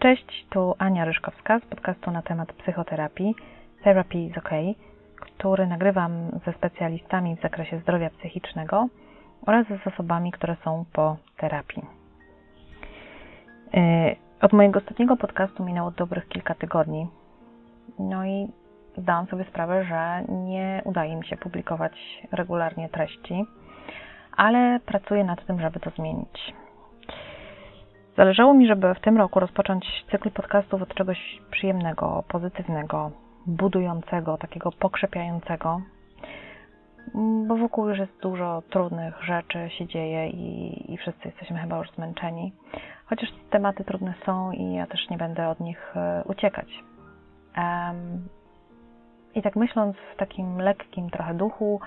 [0.00, 3.34] Cześć, tu Ania Ryszkowska z podcastu na temat psychoterapii
[3.84, 4.50] Therapy is OK,
[5.20, 6.12] który nagrywam
[6.46, 8.88] ze specjalistami w zakresie zdrowia psychicznego
[9.46, 11.82] oraz z osobami, które są po terapii.
[13.74, 17.06] Y, od mojego ostatniego podcastu minęło dobrych kilka tygodni.
[17.98, 18.48] No i
[18.96, 21.92] zdałam sobie sprawę, że nie udaje mi się publikować
[22.32, 23.44] regularnie treści,
[24.36, 26.52] ale pracuję nad tym, żeby to zmienić.
[28.20, 33.10] Zależało mi, żeby w tym roku rozpocząć cykl podcastów od czegoś przyjemnego, pozytywnego,
[33.46, 35.80] budującego, takiego pokrzepiającego,
[37.46, 41.90] bo wokół już jest dużo trudnych rzeczy się dzieje i, i wszyscy jesteśmy chyba już
[41.90, 42.52] zmęczeni.
[43.06, 46.68] Chociaż tematy trudne są i ja też nie będę od nich e, uciekać.
[47.56, 48.28] Um,
[49.34, 51.80] I tak myśląc w takim lekkim trochę duchu,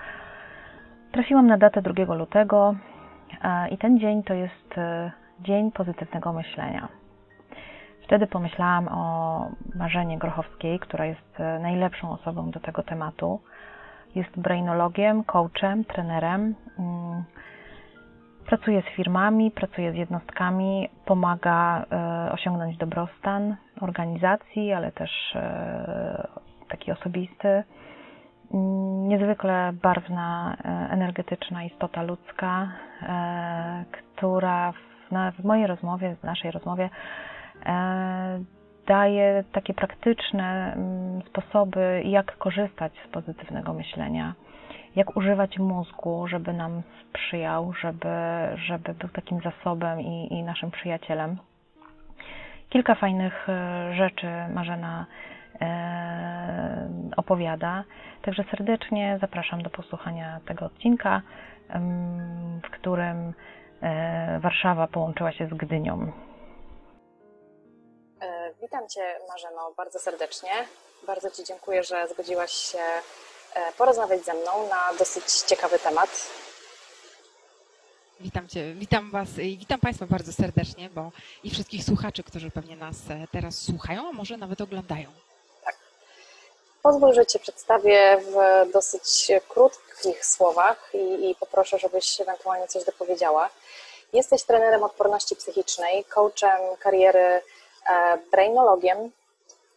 [1.11, 2.75] trafiłam na datę 2 lutego
[3.71, 6.87] i ten dzień to jest e, Dzień Pozytywnego Myślenia.
[8.03, 13.39] Wtedy pomyślałam o Marzenie Grochowskiej, która jest e, najlepszą osobą do tego tematu.
[14.15, 16.55] Jest brainologiem, coachem, trenerem.
[16.79, 17.23] Mm,
[18.45, 26.27] pracuje z firmami, pracuje z jednostkami, pomaga e, osiągnąć dobrostan organizacji, ale też e,
[26.69, 27.63] taki osobisty.
[28.53, 30.57] Mm, niezwykle barwna,
[30.89, 32.67] energetyczna istota ludzka,
[33.91, 36.89] która w na, w mojej rozmowie, w naszej rozmowie
[37.65, 38.39] e,
[38.87, 44.33] daje takie praktyczne mm, sposoby, jak korzystać z pozytywnego myślenia,
[44.95, 48.09] jak używać mózgu, żeby nam sprzyjał, żeby,
[48.55, 51.37] żeby był takim zasobem i, i naszym przyjacielem.
[52.69, 55.05] Kilka fajnych e, rzeczy Marzena
[55.61, 57.83] e, opowiada.
[58.21, 61.21] Także serdecznie zapraszam do posłuchania tego odcinka,
[62.63, 63.33] w którym
[64.39, 66.11] Warszawa połączyła się z Gdynią.
[68.21, 70.49] E, witam Cię, Marzeno, bardzo serdecznie.
[71.07, 76.09] Bardzo Ci dziękuję, że zgodziłaś się e, porozmawiać ze mną na dosyć ciekawy temat.
[78.19, 81.11] Witam Cię, witam Was i witam Państwa bardzo serdecznie, bo
[81.43, 82.95] i wszystkich słuchaczy, którzy pewnie nas
[83.31, 85.09] teraz słuchają, a może nawet oglądają.
[86.83, 88.35] Pozwól, że Cię przedstawię w
[88.71, 93.49] dosyć krótkich słowach i, i poproszę, żebyś ewentualnie coś dopowiedziała.
[94.13, 97.41] Jesteś trenerem odporności psychicznej, coachem kariery,
[97.89, 99.11] e, brainologiem.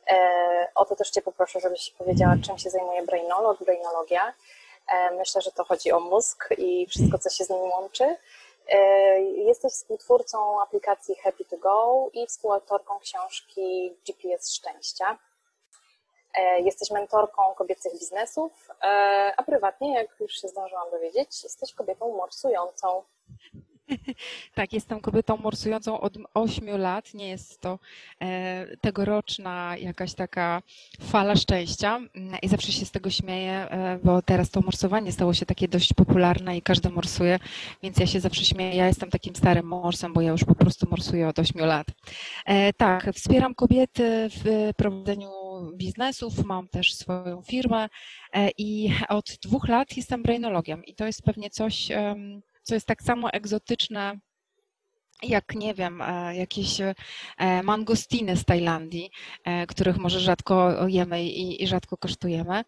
[0.07, 4.33] E, o to też Cię poproszę, żebyś powiedziała, czym się zajmuje brainolog, brainologia.
[4.89, 8.17] E, myślę, że to chodzi o mózg i wszystko, co się z nim łączy.
[9.37, 15.19] Jesteś współtwórcą aplikacji Happy to Go i współautorką książki GPS Szczęścia.
[16.59, 18.69] Jesteś mentorką kobiecych biznesów,
[19.37, 23.03] a prywatnie, jak już się zdążyłam dowiedzieć, jesteś kobietą morsującą.
[24.55, 27.15] Tak, jestem kobietą morsującą od 8 lat.
[27.15, 27.79] Nie jest to
[28.23, 30.63] e, tegoroczna jakaś taka
[31.01, 35.35] fala szczęścia mm, i zawsze się z tego śmieję, e, bo teraz to morsowanie stało
[35.35, 37.39] się takie dość popularne i każdy morsuje,
[37.83, 38.77] więc ja się zawsze śmieję.
[38.77, 41.87] Ja jestem takim starym morsem, bo ja już po prostu morsuję od 8 lat.
[42.47, 45.31] E, tak, wspieram kobiety w prowadzeniu
[45.75, 47.89] biznesów, mam też swoją firmę
[48.33, 51.89] e, i od dwóch lat jestem brainologiem i to jest pewnie coś
[52.67, 54.19] co jest tak samo egzotyczne
[55.23, 56.95] jak nie wiem, e, jakieś e,
[57.63, 59.11] mangostiny z Tajlandii,
[59.45, 62.65] e, których może rzadko jemy i, rzadko kosztujemy.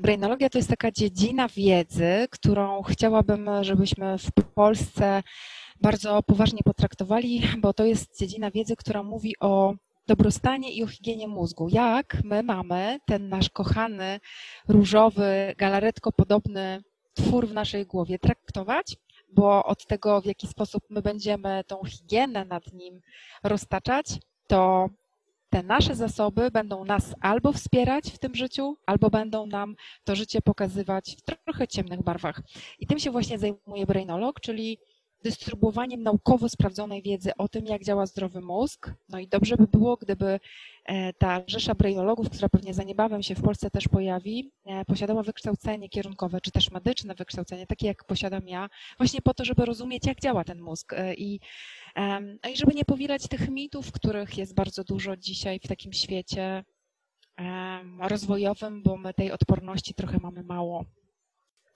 [0.00, 5.22] Brainologia to jest taka dziedzina wiedzy, którą chciałabym, żebyśmy w Polsce
[5.80, 9.74] bardzo poważnie potraktowali, bo to jest dziedzina wiedzy, która mówi o
[10.06, 11.68] dobrostanie i o higienie mózgu.
[11.68, 14.20] Jak my mamy ten nasz kochany,
[14.68, 16.82] różowy, galaretko podobny
[17.14, 18.96] twór w naszej głowie traktować,
[19.32, 23.00] bo od tego, w jaki sposób my będziemy tą higienę nad nim
[23.42, 24.06] roztaczać,
[24.46, 24.88] to
[25.50, 30.42] te nasze zasoby będą nas albo wspierać w tym życiu, albo będą nam to życie
[30.42, 32.42] pokazywać w trochę ciemnych barwach.
[32.78, 34.78] I tym się właśnie zajmuje brainolog, czyli
[35.22, 38.90] dystrybuowaniem naukowo sprawdzonej wiedzy o tym, jak działa zdrowy mózg.
[39.08, 40.40] No i dobrze by było, gdyby
[41.18, 45.88] ta rzesza brainologów, która pewnie za niebawem się w Polsce też pojawi, e, posiadała wykształcenie
[45.88, 48.68] kierunkowe, czy też medyczne wykształcenie, takie jak posiadam ja,
[48.98, 51.40] właśnie po to, żeby rozumieć, jak działa ten mózg e, i,
[52.44, 56.64] no i żeby nie powielać tych mitów, których jest bardzo dużo dzisiaj w takim świecie
[58.00, 60.84] rozwojowym, bo my tej odporności trochę mamy mało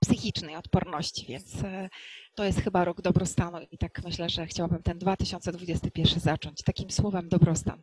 [0.01, 1.89] psychicznej odporności, więc e,
[2.35, 7.29] to jest chyba rok dobrostanu i tak myślę, że chciałabym ten 2021 zacząć takim słowem
[7.29, 7.83] dobrostan.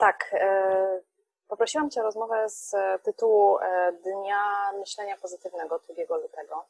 [0.00, 0.30] Tak.
[0.32, 1.00] E,
[1.48, 6.64] poprosiłam Cię o rozmowę z tytułu e, Dnia Myślenia Pozytywnego 2 lutego,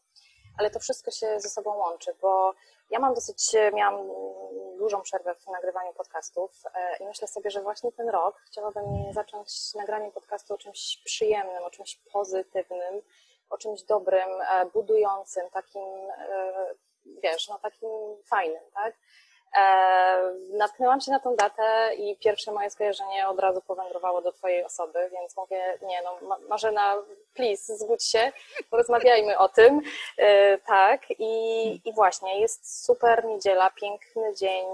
[0.59, 2.55] ale to wszystko się ze sobą łączy, bo
[2.91, 4.09] ja mam dosyć, miałam
[4.79, 6.63] dużą przerwę w nagrywaniu podcastów
[7.01, 11.71] i myślę sobie, że właśnie ten rok chciałabym zacząć nagranie podcastu o czymś przyjemnym, o
[11.71, 13.03] czymś pozytywnym,
[13.51, 14.29] o czymś dobrym,
[14.73, 15.89] budującym, takim,
[17.23, 17.91] wiesz, no takim
[18.25, 18.95] fajnym, tak?
[19.57, 24.65] E, natknęłam się na tą datę i pierwsze moje skojarzenie od razu powędrowało do Twojej
[24.65, 26.97] osoby, więc mówię, nie no, Marzena,
[27.35, 28.33] please, zgódź się,
[28.71, 29.81] porozmawiajmy o tym.
[30.19, 34.67] E, tak, i, i właśnie, jest super niedziela, piękny dzień,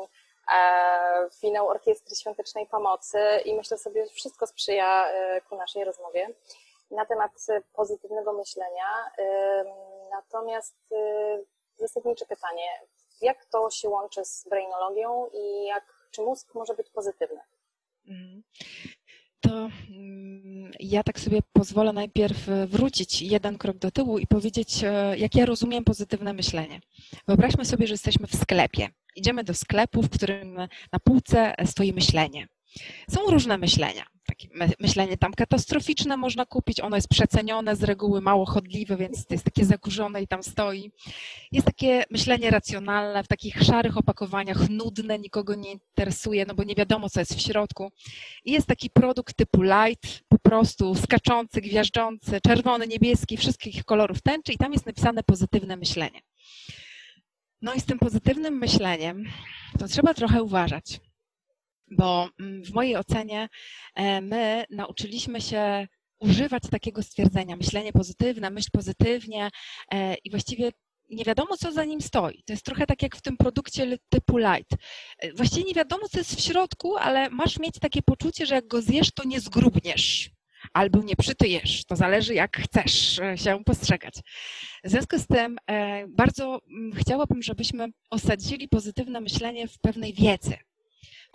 [0.54, 5.08] e, finał Orkiestry Świątecznej Pomocy i myślę sobie, że wszystko sprzyja
[5.48, 6.28] ku naszej rozmowie
[6.90, 7.32] na temat
[7.74, 9.10] pozytywnego myślenia.
[10.10, 10.76] Natomiast
[11.78, 12.68] zasadnicze pytanie,
[13.22, 17.40] jak to się łączy z brainologią i jak, czy mózg może być pozytywny?
[18.08, 18.42] Mhm.
[19.40, 24.84] To mm, ja tak sobie pozwolę najpierw e, wrócić jeden krok do tyłu i powiedzieć,
[24.84, 26.80] e, jak ja rozumiem pozytywne myślenie.
[27.28, 28.88] Wyobraźmy sobie, że jesteśmy w sklepie.
[29.16, 30.56] Idziemy do sklepu, w którym
[30.92, 32.48] na półce stoi myślenie.
[33.10, 34.04] Są różne myślenia.
[34.26, 34.48] Takie
[34.80, 39.44] myślenie tam katastroficzne można kupić, ono jest przecenione, z reguły mało chodliwe, więc to jest
[39.44, 40.92] takie zakurzone i tam stoi.
[41.52, 46.74] Jest takie myślenie racjonalne, w takich szarych opakowaniach, nudne, nikogo nie interesuje, no bo nie
[46.74, 47.92] wiadomo, co jest w środku.
[48.44, 54.52] I jest taki produkt typu light, po prostu skaczący, gwiażdżący, czerwony, niebieski, wszystkich kolorów tęczy
[54.52, 56.20] i tam jest napisane pozytywne myślenie.
[57.62, 59.24] No i z tym pozytywnym myśleniem
[59.78, 61.00] to trzeba trochę uważać
[61.90, 63.48] bo mm, w mojej ocenie
[63.94, 65.88] e, my nauczyliśmy się
[66.18, 69.50] używać takiego stwierdzenia, myślenie pozytywne, myśl pozytywnie
[69.92, 70.72] e, i właściwie
[71.10, 72.42] nie wiadomo, co za nim stoi.
[72.42, 74.76] To jest trochę tak jak w tym produkcie typu light.
[75.18, 78.66] E, właściwie nie wiadomo, co jest w środku, ale masz mieć takie poczucie, że jak
[78.66, 80.30] go zjesz, to nie zgrubniesz
[80.72, 81.84] albo nie przytyjesz.
[81.84, 84.14] To zależy, jak chcesz się postrzegać.
[84.84, 85.58] W związku z tym
[86.08, 90.56] bardzo mm, chciałabym, żebyśmy osadzili pozytywne myślenie w pewnej wiedzy.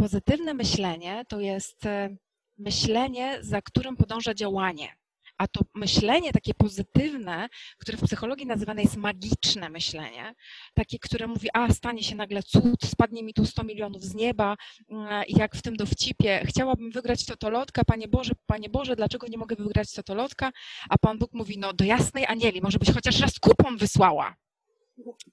[0.02, 2.16] Pozytywne myślenie to jest e,
[2.58, 4.96] myślenie, za którym podąża działanie.
[5.38, 10.34] A to myślenie takie pozytywne, które w psychologii nazywane jest magiczne myślenie,
[10.74, 14.58] takie, które mówi, a stanie się nagle cud, spadnie mi tu 100 milionów z nieba,
[14.90, 19.56] mm, jak w tym dowcipie, chciałabym wygrać totolotka, Panie Boże, Panie Boże, dlaczego nie mogę
[19.56, 20.52] wygrać totolotka?
[20.90, 24.36] A Pan Bóg mówi, no do jasnej anieli, może byś chociaż raz kupą wysłała.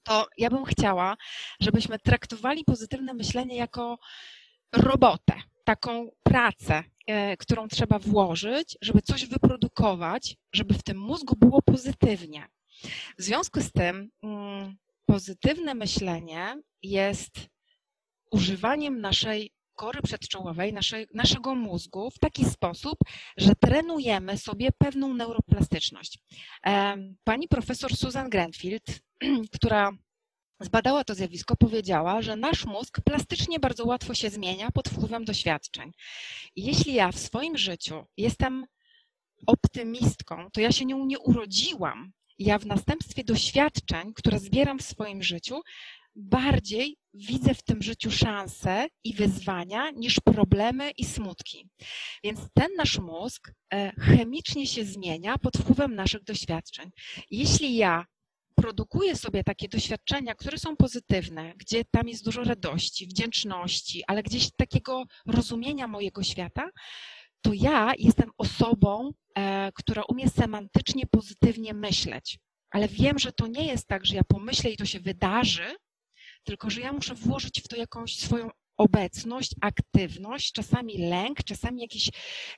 [0.03, 1.17] To ja bym chciała,
[1.59, 3.97] żebyśmy traktowali pozytywne myślenie jako
[4.73, 5.33] robotę,
[5.63, 12.47] taką pracę, e, którą trzeba włożyć, żeby coś wyprodukować, żeby w tym mózgu było pozytywnie.
[13.17, 14.75] W związku z tym mm,
[15.05, 17.31] pozytywne myślenie jest
[18.31, 22.99] używaniem naszej kory przedczołowej, naszej, naszego mózgu w taki sposób,
[23.37, 26.19] że trenujemy sobie pewną neuroplastyczność.
[27.23, 28.99] Pani profesor Susan Granfield,
[29.55, 29.91] która
[30.59, 35.91] zbadała to zjawisko, powiedziała, że nasz mózg plastycznie bardzo łatwo się zmienia pod wpływem doświadczeń.
[36.55, 38.65] Jeśli ja w swoim życiu jestem
[39.47, 42.11] optymistką, to ja się nią nie urodziłam.
[42.39, 45.61] Ja w następstwie doświadczeń, które zbieram w swoim życiu,
[46.15, 51.69] bardziej widzę w tym życiu szanse i wyzwania niż problemy i smutki.
[52.23, 56.89] Więc ten nasz mózg e, chemicznie się zmienia pod wpływem naszych doświadczeń.
[57.31, 58.05] Jeśli ja
[58.61, 64.49] produkuję sobie takie doświadczenia, które są pozytywne, gdzie tam jest dużo radości, wdzięczności, ale gdzieś
[64.55, 66.69] takiego rozumienia mojego świata,
[67.41, 72.39] to ja jestem osobą, e, która umie semantycznie pozytywnie myśleć.
[72.71, 75.75] Ale wiem, że to nie jest tak, że ja pomyślę i to się wydarzy,
[76.43, 82.09] tylko że ja muszę włożyć w to jakąś swoją obecność, aktywność, czasami lęk, czasami jakiś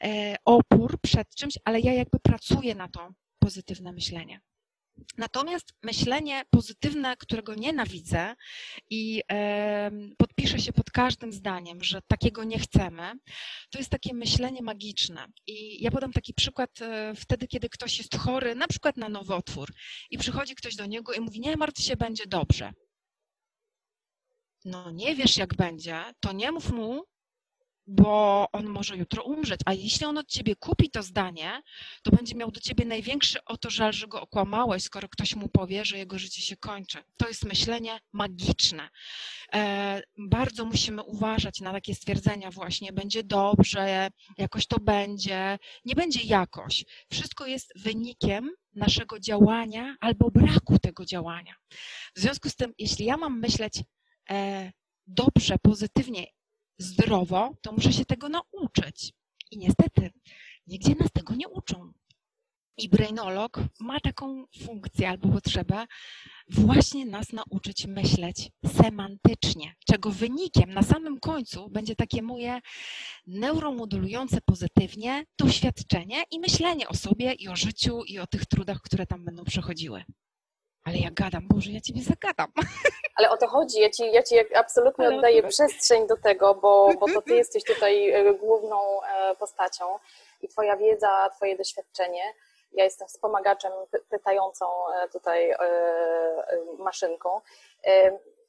[0.03, 3.09] e, opór przed czymś, ale ja jakby pracuję na to
[3.39, 4.41] pozytywne myślenie.
[5.17, 8.35] Natomiast myślenie pozytywne, którego nienawidzę
[8.89, 9.21] i
[10.17, 13.11] podpiszę się pod każdym zdaniem, że takiego nie chcemy,
[13.69, 15.27] to jest takie myślenie magiczne.
[15.47, 19.73] I ja podam taki przykład e, wtedy, kiedy ktoś jest chory, na przykład na nowotwór,
[20.09, 22.73] i przychodzi ktoś do niego i mówi: Nie martw się, będzie dobrze.
[24.65, 27.03] No nie wiesz, jak będzie, to nie mów mu,
[27.91, 31.61] bo on może jutro umrzeć, a jeśli on od ciebie kupi to zdanie,
[32.03, 35.85] to będzie miał do ciebie największy oto żal, że go okłamałeś, skoro ktoś mu powie,
[35.85, 37.03] że jego życie się kończy.
[37.17, 38.89] To jest myślenie magiczne.
[39.53, 46.21] E, bardzo musimy uważać na takie stwierdzenia właśnie, będzie dobrze, jakoś to będzie, nie będzie
[46.23, 46.85] jakoś.
[47.11, 51.55] Wszystko jest wynikiem naszego działania albo braku tego działania.
[52.15, 53.83] W związku z tym, jeśli ja mam myśleć
[54.29, 54.71] e,
[55.07, 56.27] dobrze, pozytywnie
[56.81, 59.13] zdrowo, to muszę się tego nauczyć.
[59.51, 60.11] I niestety,
[60.67, 61.91] nigdzie nas tego nie uczą.
[62.77, 65.85] I brainolog ma taką funkcję albo potrzebę
[66.47, 72.59] właśnie nas nauczyć myśleć semantycznie, czego wynikiem na samym końcu będzie takie moje
[73.27, 79.05] neuromodulujące pozytywnie doświadczenie i myślenie o sobie i o życiu i o tych trudach, które
[79.07, 80.03] tam będą przechodziły.
[80.85, 82.51] Ale ja gadam, Boże, ja Ciebie zagadam.
[83.15, 86.93] Ale o to chodzi, ja Ci, ja ci absolutnie Ale oddaję przestrzeń do tego, bo,
[86.99, 89.85] bo to Ty jesteś tutaj e, główną e, postacią
[90.41, 92.23] i Twoja wiedza, Twoje doświadczenie.
[92.73, 93.71] Ja jestem wspomagaczem
[94.09, 95.53] pytającą e, tutaj
[96.79, 97.41] maszynką.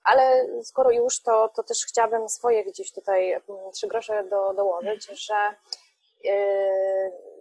[0.04, 3.36] Ale skoro już, to, to też chciałabym swoje gdzieś tutaj
[3.72, 5.34] trzy grosze do, dołożyć, że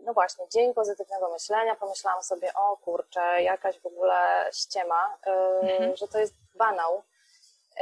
[0.06, 5.32] no właśnie, dzień pozytywnego myślenia, pomyślałam sobie, o kurczę, jakaś w ogóle ściema, y,
[5.72, 5.96] mhm.
[5.96, 7.04] że to jest banał.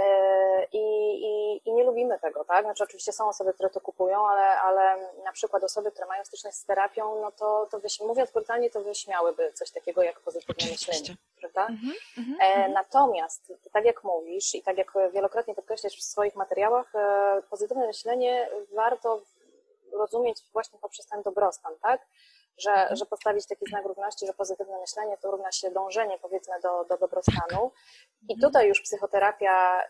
[0.72, 0.78] I,
[1.24, 2.64] i, I nie lubimy tego, tak?
[2.64, 6.56] Znaczy, oczywiście są osoby, które to kupują, ale, ale na przykład osoby, które mają styczność
[6.56, 11.16] z terapią, no to, to wyś, mówiąc brutalnie, to wyśmiałyby coś takiego jak pozytywne myślenie,
[11.40, 11.66] prawda?
[11.66, 12.72] Mhm, mhm, e, mhm.
[12.72, 18.50] natomiast, tak jak mówisz i tak jak wielokrotnie podkreślasz w swoich materiałach, e, pozytywne myślenie
[18.74, 19.22] warto
[19.98, 22.06] rozumieć właśnie poprzez ten dobrostan, tak?
[22.58, 22.96] Że, mhm.
[22.96, 26.98] że postawić taki znak równości, że pozytywne myślenie to równa się dążenie powiedzmy do, do
[26.98, 27.72] dobrostanu.
[28.28, 28.40] I mhm.
[28.40, 29.86] tutaj już psychoterapia y,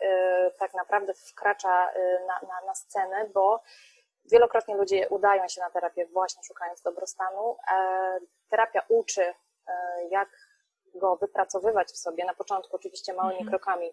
[0.59, 3.63] tak naprawdę wkracza y, na, na, na scenę, bo
[4.31, 7.57] wielokrotnie ludzie udają się na terapię właśnie szukając dobrostanu.
[7.73, 9.73] E, terapia uczy, y,
[10.11, 10.29] jak
[10.95, 12.25] go wypracowywać w sobie.
[12.25, 13.49] Na początku oczywiście małymi mhm.
[13.49, 13.91] krokami.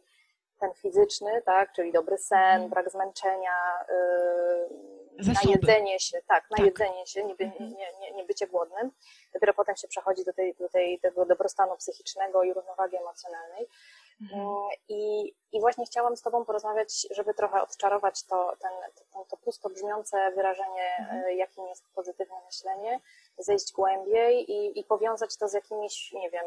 [0.60, 2.70] Ten fizyczny, tak, czyli dobry sen, mhm.
[2.70, 3.86] brak zmęczenia,
[5.18, 6.66] na jedzenie się, tak, na tak.
[6.66, 7.70] jedzenie się, nie, mhm.
[7.70, 8.92] nie, nie, nie bycie głodnym.
[9.34, 13.68] Dopiero potem się przechodzi do, tej, do tej, tego dobrostanu psychicznego i równowagi emocjonalnej.
[14.22, 14.42] Mhm.
[14.42, 18.72] Mm, I, I właśnie chciałam z Tobą porozmawiać, żeby trochę odczarować to, ten,
[19.14, 21.24] to, to pusto brzmiące wyrażenie, mhm.
[21.26, 23.00] E, jakim jest pozytywne myślenie,
[23.38, 26.46] zejść głębiej i, i powiązać to z jakimiś, nie wiem,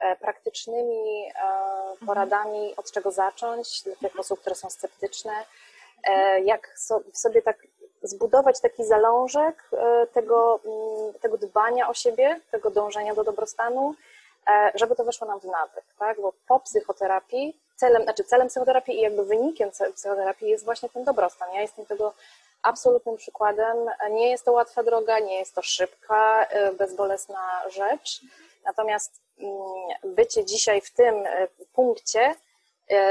[0.00, 2.06] e, praktycznymi e, mhm.
[2.06, 5.32] poradami, od czego zacząć dla tych osób, które są sceptyczne,
[6.44, 6.78] jak
[7.12, 7.66] sobie tak
[8.02, 13.94] zbudować taki zalążek e, tego, mm, tego dbania o siebie, tego dążenia do dobrostanu,
[14.50, 16.20] e, żeby to weszło nam w nawyk, tak?
[16.20, 21.52] Bo po psychoterapii, celem, znaczy celem psychoterapii i jakby wynikiem psychoterapii jest właśnie ten dobrostan.
[21.54, 22.14] Ja jestem tego
[22.62, 23.76] absolutnym przykładem.
[24.10, 28.20] Nie jest to łatwa droga, nie jest to szybka, e, bezbolesna rzecz.
[28.64, 29.54] Natomiast mm,
[30.04, 31.14] bycie dzisiaj w tym
[31.72, 32.34] punkcie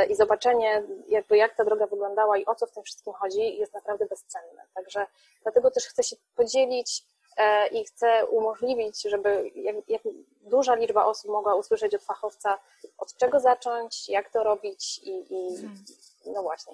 [0.09, 3.73] i zobaczenie, jakby jak ta droga wyglądała i o co w tym wszystkim chodzi, jest
[3.73, 4.65] naprawdę bezcenne.
[4.73, 5.05] Także
[5.43, 7.03] dlatego też chcę się podzielić
[7.37, 10.01] e, i chcę umożliwić, żeby jak, jak
[10.41, 12.59] duża liczba osób mogła usłyszeć od fachowca,
[12.97, 15.85] od czego zacząć, jak to robić i, i hmm.
[16.25, 16.73] no właśnie,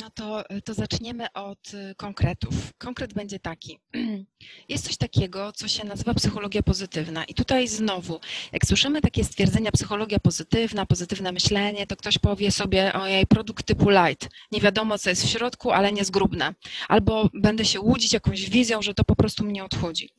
[0.00, 2.54] no to, to zaczniemy od y, konkretów.
[2.78, 3.78] Konkret będzie taki.
[4.68, 7.24] Jest coś takiego, co się nazywa psychologia pozytywna.
[7.24, 8.20] I tutaj znowu,
[8.52, 13.90] jak słyszymy takie stwierdzenia psychologia pozytywna, pozytywne myślenie, to ktoś powie sobie, ojej, produkt typu
[13.90, 14.28] light.
[14.52, 16.54] Nie wiadomo, co jest w środku, ale nie zgrubne.
[16.88, 20.10] Albo będę się łudzić jakąś wizją, że to po prostu mnie odchodzi.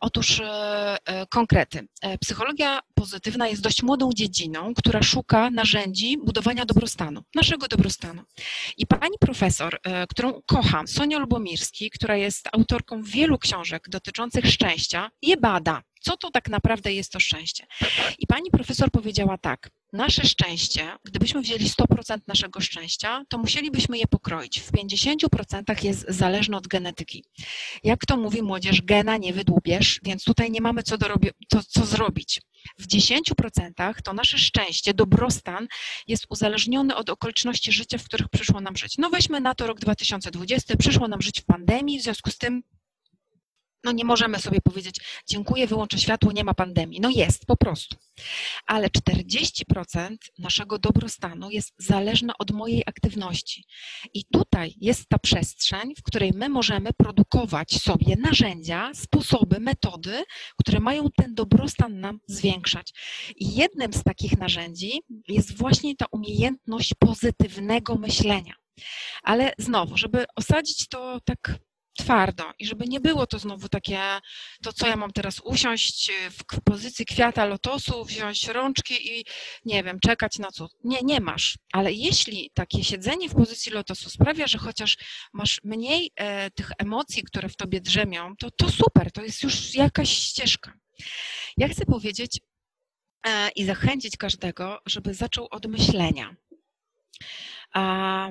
[0.00, 1.88] Otóż e, e, konkrety.
[2.02, 8.22] E, psychologia pozytywna jest dość młodą dziedziną, która szuka narzędzi budowania dobrostanu, naszego dobrostanu.
[8.76, 15.36] I pani profesor, którą kocham, Sonia Lubomirski, która jest autorką wielu książek dotyczących szczęścia, je
[15.36, 15.82] bada.
[16.00, 17.66] Co to tak naprawdę jest to szczęście?
[18.18, 24.06] I pani profesor powiedziała tak: Nasze szczęście, gdybyśmy wzięli 100% naszego szczęścia, to musielibyśmy je
[24.06, 24.60] pokroić.
[24.60, 27.24] W 50% jest zależne od genetyki.
[27.84, 31.86] Jak to mówi młodzież, gena nie wydłubiesz, więc tutaj nie mamy co, dorobi- to, co
[31.86, 32.40] zrobić.
[32.78, 35.68] W 10% to nasze szczęście, dobrostan
[36.06, 38.98] jest uzależniony od okoliczności życia, w których przyszło nam żyć.
[38.98, 42.62] No weźmy na to rok 2020, przyszło nam żyć w pandemii, w związku z tym
[43.84, 44.96] no nie możemy sobie powiedzieć,
[45.28, 47.00] dziękuję, wyłączę światło, nie ma pandemii.
[47.00, 47.96] No jest, po prostu.
[48.66, 53.64] Ale 40% naszego dobrostanu jest zależne od mojej aktywności.
[54.14, 60.24] I tutaj jest ta przestrzeń, w której my możemy produkować sobie narzędzia, sposoby, metody,
[60.60, 62.92] które mają ten dobrostan nam zwiększać.
[63.36, 68.54] I jednym z takich narzędzi jest właśnie ta umiejętność pozytywnego myślenia.
[69.22, 71.58] Ale znowu, żeby osadzić to tak
[71.98, 74.00] twardo i żeby nie było to znowu takie,
[74.62, 79.24] to co ja mam teraz usiąść w pozycji kwiata lotosu, wziąć rączki i
[79.64, 80.68] nie wiem, czekać na co.
[80.84, 81.58] Nie, nie masz.
[81.72, 84.96] Ale jeśli takie siedzenie w pozycji lotosu sprawia, że chociaż
[85.32, 89.74] masz mniej e, tych emocji, które w tobie drzemią, to, to super, to jest już
[89.74, 90.72] jakaś ścieżka.
[91.56, 92.40] Ja chcę powiedzieć
[93.26, 96.36] e, i zachęcić każdego, żeby zaczął od myślenia.
[97.74, 98.28] A,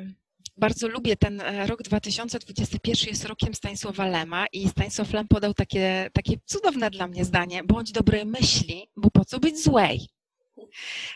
[0.58, 6.10] bardzo lubię ten e, rok 2021 jest rokiem Stanisława Lema i Stanisław Lem podał takie,
[6.14, 10.08] takie cudowne dla mnie zdanie, bądź dobrej myśli, bo po co być złej?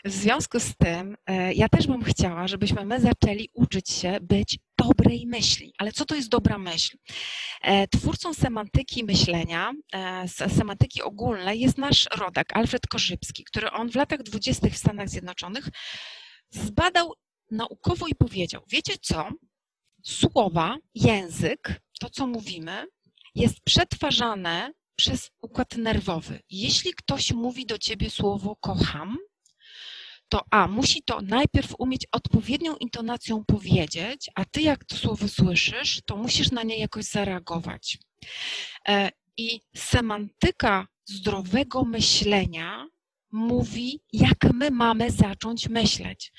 [0.04, 4.58] W związku z tym e, ja też bym chciała, żebyśmy my zaczęli uczyć się być
[4.78, 5.72] dobrej myśli.
[5.78, 6.96] Ale co to jest dobra myśl?
[7.62, 9.72] E, twórcą semantyki myślenia,
[10.48, 15.68] semantyki ogólnej jest nasz rodak Alfred Korzybski, który on w latach dwudziestych w Stanach Zjednoczonych
[16.50, 17.14] zbadał
[17.52, 19.28] naukowo i powiedział: Wiecie co?
[20.02, 22.86] Słowa, język, to co mówimy,
[23.34, 26.40] jest przetwarzane przez układ nerwowy.
[26.50, 29.18] Jeśli ktoś mówi do ciebie słowo kocham,
[30.28, 36.00] to A, musi to najpierw umieć odpowiednią intonacją powiedzieć, a ty jak to słowo słyszysz,
[36.06, 37.98] to musisz na nie jakoś zareagować.
[38.88, 42.86] E, I semantyka zdrowego myślenia
[43.32, 46.32] mówi, jak my mamy zacząć myśleć.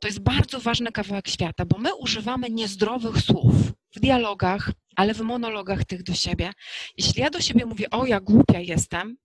[0.00, 3.54] To jest bardzo ważny kawałek świata, bo my używamy niezdrowych słów
[3.96, 6.52] w dialogach, ale w monologach tych do siebie.
[6.96, 9.16] Jeśli ja do siebie mówię, o ja głupia jestem,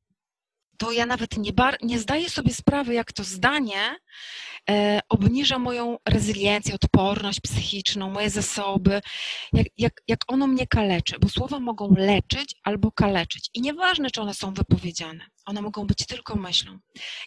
[0.78, 3.96] to ja nawet nie, bar- nie zdaję sobie sprawy, jak to zdanie
[4.70, 9.02] e, obniża moją rezyliencję, odporność psychiczną, moje zasoby,
[9.54, 13.50] jak, jak, jak ono mnie kaleczy, bo słowa mogą leczyć albo kaleczyć.
[13.54, 16.80] I nieważne, czy one są wypowiedziane, one mogą być tylko myślą.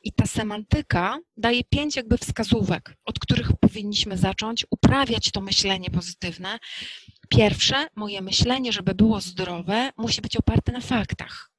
[0.02, 6.58] I ta semantyka daje pięć jakby wskazówek, od których powinniśmy zacząć uprawiać to myślenie pozytywne.
[7.28, 11.55] Pierwsze, moje myślenie, żeby było zdrowe, musi być oparte na faktach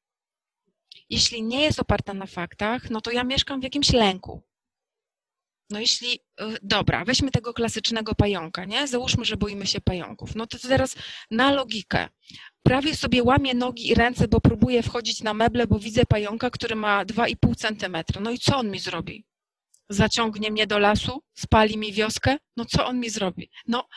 [1.10, 4.42] jeśli nie jest oparta na faktach, no to ja mieszkam w jakimś lęku.
[5.70, 8.88] No jeśli, y, dobra, weźmy tego klasycznego pająka, nie?
[8.88, 10.36] Załóżmy, że boimy się pająków.
[10.36, 10.96] No to teraz
[11.32, 12.10] na logikę.
[12.64, 16.76] Prawie sobie łamię nogi i ręce, bo próbuję wchodzić na meble, bo widzę pająka, który
[16.76, 18.22] ma 2,5 centymetra.
[18.22, 19.26] No i co on mi zrobi?
[19.90, 23.50] Zaciągnie mnie do lasu, spali mi wioskę, no co on mi zrobi?
[23.68, 23.88] No,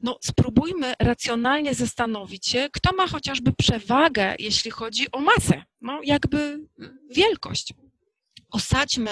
[0.00, 6.60] no spróbujmy racjonalnie zastanowić się, kto ma chociażby przewagę, jeśli chodzi o masę, no jakby
[7.10, 7.74] wielkość.
[8.50, 9.10] Osadźmy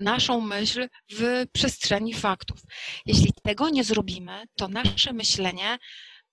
[0.00, 2.58] naszą myśl w przestrzeni faktów.
[3.06, 5.78] Jeśli tego nie zrobimy, to nasze myślenie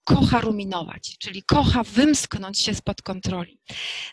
[0.04, 3.60] kocha ruminować, czyli kocha wymsknąć się spod kontroli.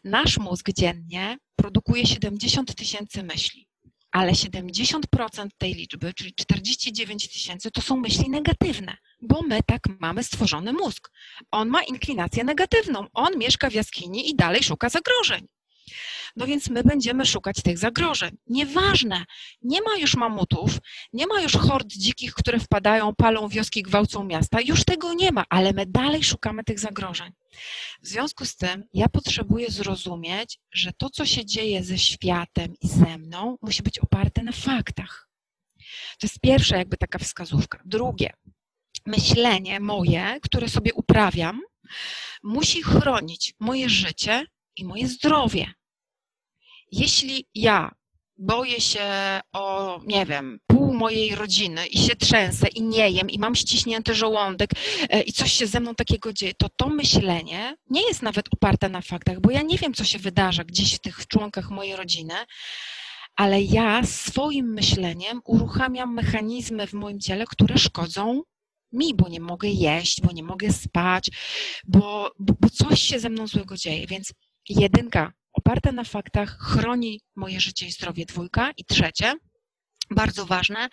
[0.04, 3.68] Nasz mózg dziennie produkuje 70 tysięcy myśli
[4.14, 10.24] ale 70% tej liczby, czyli 49 tysięcy, to są myśli negatywne, bo my tak mamy
[10.24, 11.10] stworzony mózg.
[11.50, 15.46] On ma inklinację negatywną, on mieszka w jaskini i dalej szuka zagrożeń.
[16.36, 18.36] No więc my będziemy szukać tych zagrożeń.
[18.46, 19.24] Nieważne,
[19.62, 20.78] nie ma już mamutów,
[21.12, 24.60] nie ma już hord dzikich, które wpadają, palą wioski, gwałcą miasta.
[24.60, 27.32] Już tego nie ma, ale my dalej szukamy tych zagrożeń.
[28.02, 32.88] W związku z tym ja potrzebuję zrozumieć, że to, co się dzieje ze światem i
[32.88, 35.28] ze mną, musi być oparte na faktach.
[36.18, 37.82] To jest pierwsza jakby taka wskazówka.
[37.84, 38.32] Drugie,
[39.06, 41.60] myślenie moje, które sobie uprawiam,
[42.42, 45.72] musi chronić moje życie i moje zdrowie.
[46.92, 47.94] Jeśli ja
[48.38, 49.00] boję się
[49.52, 54.14] o, nie wiem, pół mojej rodziny i się trzęsę i nie jem i mam ściśnięty
[54.14, 54.70] żołądek
[55.10, 58.88] e, i coś się ze mną takiego dzieje, to to myślenie nie jest nawet oparte
[58.88, 62.34] na faktach, bo ja nie wiem, co się wydarza gdzieś w tych członkach mojej rodziny,
[63.36, 68.42] ale ja swoim myśleniem uruchamiam mechanizmy w moim ciele, które szkodzą
[68.92, 71.30] mi, bo nie mogę jeść, bo nie mogę spać,
[71.86, 74.06] bo, bo, bo coś się ze mną złego dzieje.
[74.06, 74.32] Więc
[74.68, 78.26] jedynka, oparta na faktach, chroni moje życie i zdrowie.
[78.26, 79.34] Dwójka i trzecie,
[80.10, 80.88] bardzo ważne,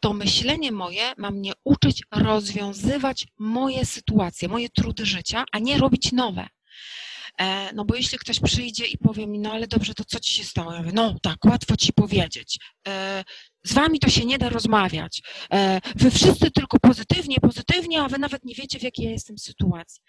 [0.00, 6.12] to myślenie moje ma mnie uczyć rozwiązywać moje sytuacje, moje trudy życia, a nie robić
[6.12, 6.48] nowe.
[7.40, 10.34] E, no bo jeśli ktoś przyjdzie i powie mi, no ale dobrze, to co ci
[10.34, 10.72] się stało?
[10.72, 12.58] Ja mówię, no tak, łatwo ci powiedzieć.
[12.88, 13.24] E,
[13.64, 15.22] z wami to się nie da rozmawiać.
[15.52, 19.38] E, wy wszyscy tylko pozytywnie, pozytywnie, a wy nawet nie wiecie, w jakiej ja jestem
[19.38, 20.02] sytuacji.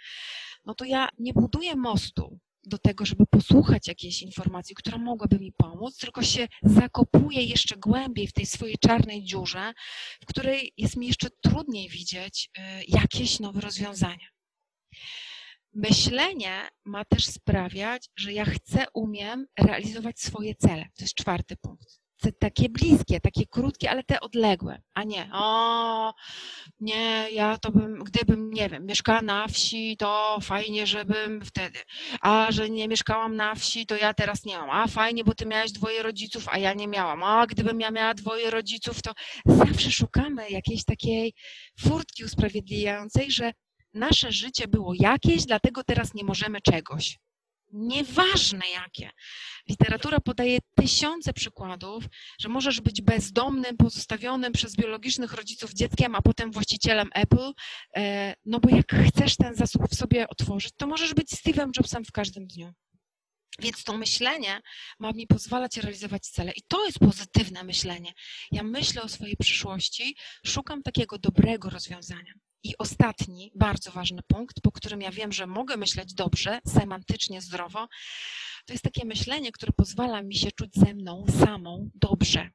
[0.65, 5.51] No to ja nie buduję mostu do tego, żeby posłuchać jakiejś informacji, która mogłaby mi
[5.51, 9.73] pomóc, tylko się zakopuję jeszcze głębiej w tej swojej czarnej dziurze,
[10.21, 12.49] w której jest mi jeszcze trudniej widzieć
[12.87, 14.27] jakieś nowe rozwiązania.
[15.73, 20.83] Myślenie ma też sprawiać, że ja chcę, umiem realizować swoje cele.
[20.97, 21.99] To jest czwarty punkt.
[22.39, 26.13] Takie bliskie, takie krótkie, ale te odległe, a nie, o,
[26.79, 31.79] nie, ja to bym, gdybym, nie wiem, mieszkała na wsi, to fajnie, żebym wtedy,
[32.21, 35.45] a że nie mieszkałam na wsi, to ja teraz nie mam, a fajnie, bo ty
[35.45, 39.11] miałeś dwoje rodziców, a ja nie miałam, a gdybym ja miała dwoje rodziców, to
[39.45, 41.33] zawsze szukamy jakiejś takiej
[41.79, 43.51] furtki usprawiedliwiającej, że
[43.93, 47.19] nasze życie było jakieś, dlatego teraz nie możemy czegoś.
[47.71, 49.09] Nieważne jakie.
[49.69, 52.03] Literatura podaje tysiące przykładów,
[52.39, 57.51] że możesz być bezdomnym, pozostawionym przez biologicznych rodziców dzieckiem, a potem właścicielem Apple.
[57.95, 62.05] E, no bo jak chcesz ten zasób w sobie otworzyć, to możesz być Steve'em Jobsem
[62.05, 62.73] w każdym dniu.
[63.59, 64.61] Więc to myślenie
[64.99, 66.51] ma mi pozwalać realizować cele.
[66.51, 68.13] I to jest pozytywne myślenie.
[68.51, 72.33] Ja myślę o swojej przyszłości, szukam takiego dobrego rozwiązania.
[72.63, 77.87] I ostatni, bardzo ważny punkt, po którym ja wiem, że mogę myśleć dobrze, semantycznie zdrowo,
[78.65, 82.49] to jest takie myślenie, które pozwala mi się czuć ze mną samą dobrze.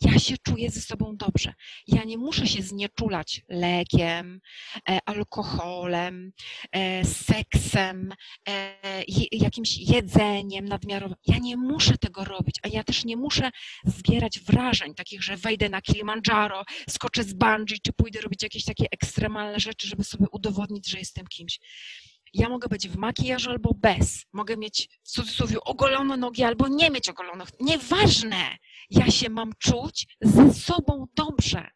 [0.00, 1.54] Ja się czuję ze sobą dobrze.
[1.86, 4.40] Ja nie muszę się znieczulać lekiem,
[4.88, 6.32] e, alkoholem,
[6.72, 8.14] e, seksem,
[8.48, 8.76] e,
[9.32, 11.16] jakimś jedzeniem nadmiarowym.
[11.26, 13.50] Ja nie muszę tego robić, a ja też nie muszę
[13.84, 18.86] zbierać wrażeń takich, że wejdę na Kilimandżaro, skoczę z bungee, czy pójdę robić jakieś takie
[18.90, 21.58] ekstremalne rzeczy, żeby sobie udowodnić, że jestem kimś.
[22.34, 24.24] Ja mogę być w makijażu albo bez.
[24.32, 27.48] Mogę mieć w cudzysłowie ogolone nogi albo nie mieć ogolonych.
[27.60, 28.56] Nieważne.
[28.90, 31.70] Ja się mam czuć ze sobą dobrze,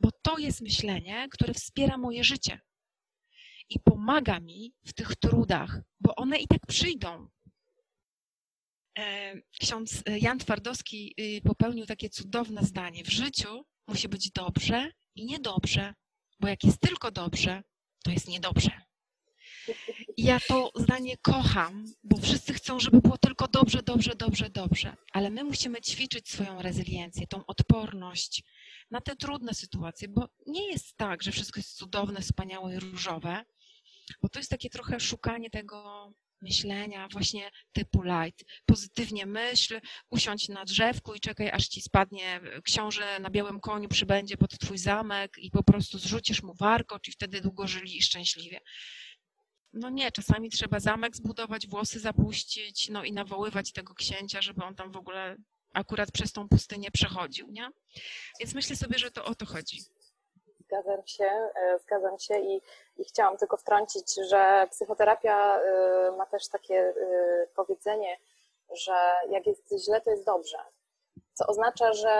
[0.00, 2.60] bo to jest myślenie, które wspiera moje życie
[3.70, 7.28] i pomaga mi w tych trudach, bo one i tak przyjdą.
[8.98, 13.04] E, ksiądz Jan Twardowski y, popełnił takie cudowne zdanie.
[13.04, 15.94] W życiu musi być dobrze i niedobrze,
[16.40, 17.62] bo jak jest tylko dobrze,
[18.04, 18.89] to jest niedobrze.
[20.16, 24.96] Ja to zdanie kocham, bo wszyscy chcą, żeby było tylko dobrze, dobrze, dobrze, dobrze.
[25.12, 28.42] Ale my musimy ćwiczyć swoją rezyliencję, tą odporność
[28.90, 33.44] na te trudne sytuacje, bo nie jest tak, że wszystko jest cudowne, wspaniałe i różowe,
[34.22, 36.10] bo to jest takie trochę szukanie tego
[36.42, 38.44] myślenia właśnie typu light.
[38.66, 44.36] Pozytywnie myśl, usiądź na drzewku i czekaj, aż ci spadnie książę na białym koniu, przybędzie
[44.36, 48.60] pod twój zamek i po prostu zrzucisz mu warkocz i wtedy długo żyli i szczęśliwie.
[49.72, 54.74] No nie, czasami trzeba zamek zbudować, włosy zapuścić, no i nawoływać tego księcia, żeby on
[54.74, 55.36] tam w ogóle
[55.74, 57.68] akurat przez tą pustynię przechodził, nie?
[58.40, 59.78] Więc myślę sobie, że to o to chodzi.
[60.60, 62.60] Zgadzam się, e, zgadzam się i,
[62.96, 66.94] i chciałam tylko wtrącić, że psychoterapia e, ma też takie e,
[67.56, 68.18] powiedzenie,
[68.72, 68.92] że
[69.30, 70.58] jak jest źle, to jest dobrze
[71.34, 72.10] co oznacza, że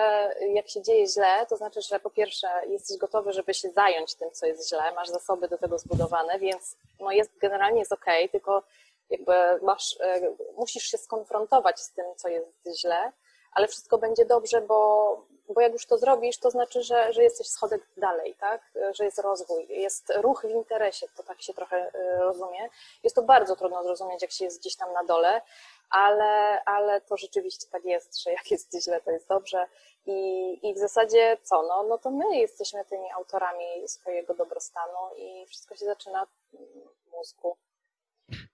[0.55, 4.31] jak się dzieje źle, to znaczy, że po pierwsze jesteś gotowy, żeby się zająć tym,
[4.31, 8.63] co jest źle, masz zasoby do tego zbudowane, więc no jest, generalnie jest ok, tylko
[9.11, 10.21] jakby masz, e,
[10.57, 13.13] musisz się skonfrontować z tym, co jest źle,
[13.53, 15.23] ale wszystko będzie dobrze, bo,
[15.55, 18.63] bo jak już to zrobisz, to znaczy, że, że jesteś schodek dalej, tak?
[18.95, 22.69] że jest rozwój, jest ruch w interesie, to tak się trochę e, rozumie.
[23.03, 25.43] Jest to bardzo trudno zrozumieć, jak się jest gdzieś tam na dole,
[25.91, 29.67] ale, ale to rzeczywiście tak jest, że jak jest źle, to jest dobrze.
[30.07, 31.63] I, i w zasadzie co?
[31.63, 37.57] No, no to my jesteśmy tymi autorami swojego dobrostanu i wszystko się zaczyna w mózgu.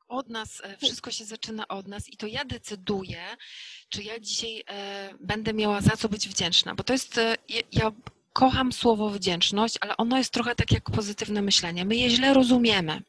[0.09, 3.23] Od nas, e, wszystko się zaczyna od nas i to ja decyduję,
[3.89, 7.35] czy ja dzisiaj e, będę miała za co być wdzięczna, bo to jest, e,
[7.73, 7.93] ja
[8.33, 11.85] kocham słowo wdzięczność, ale ono jest trochę tak jak pozytywne myślenie.
[11.85, 13.03] My je źle rozumiemy.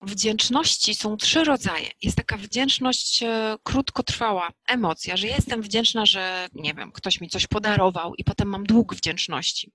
[0.00, 1.90] Wdzięczności są trzy rodzaje.
[2.02, 7.46] Jest taka wdzięczność e, krótkotrwała, emocja, że jestem wdzięczna, że nie wiem, ktoś mi coś
[7.46, 9.72] podarował i potem mam dług wdzięczności.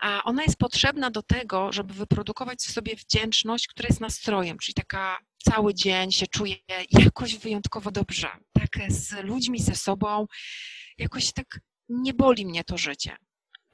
[0.00, 4.74] A ona jest potrzebna do tego, żeby wyprodukować w sobie wdzięczność, która jest nastrojem, czyli
[4.74, 5.18] taka
[5.50, 6.56] cały dzień się czuję
[6.90, 10.26] jakoś wyjątkowo dobrze, tak z ludźmi, ze sobą,
[10.98, 13.16] jakoś tak nie boli mnie to życie.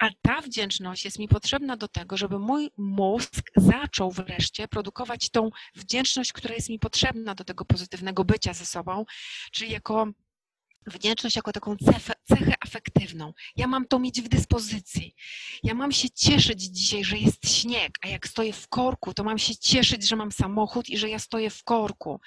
[0.01, 5.51] A ta wdzięczność jest mi potrzebna do tego, żeby mój mózg zaczął wreszcie produkować tą
[5.75, 9.05] wdzięczność, która jest mi potrzebna do tego pozytywnego bycia ze sobą,
[9.53, 10.07] czyli jako
[10.87, 13.33] Wdzięczność jako taką cechę, cechę afektywną.
[13.57, 15.15] Ja mam to mieć w dyspozycji.
[15.63, 19.39] Ja mam się cieszyć dzisiaj, że jest śnieg, a jak stoję w korku, to mam
[19.39, 22.21] się cieszyć, że mam samochód i że ja stoję w korku.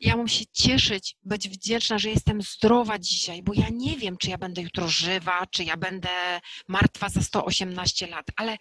[0.00, 4.30] Ja mam się cieszyć, być wdzięczna, że jestem zdrowa dzisiaj, bo ja nie wiem, czy
[4.30, 8.58] ja będę jutro żywa, czy ja będę martwa za 118 lat, ale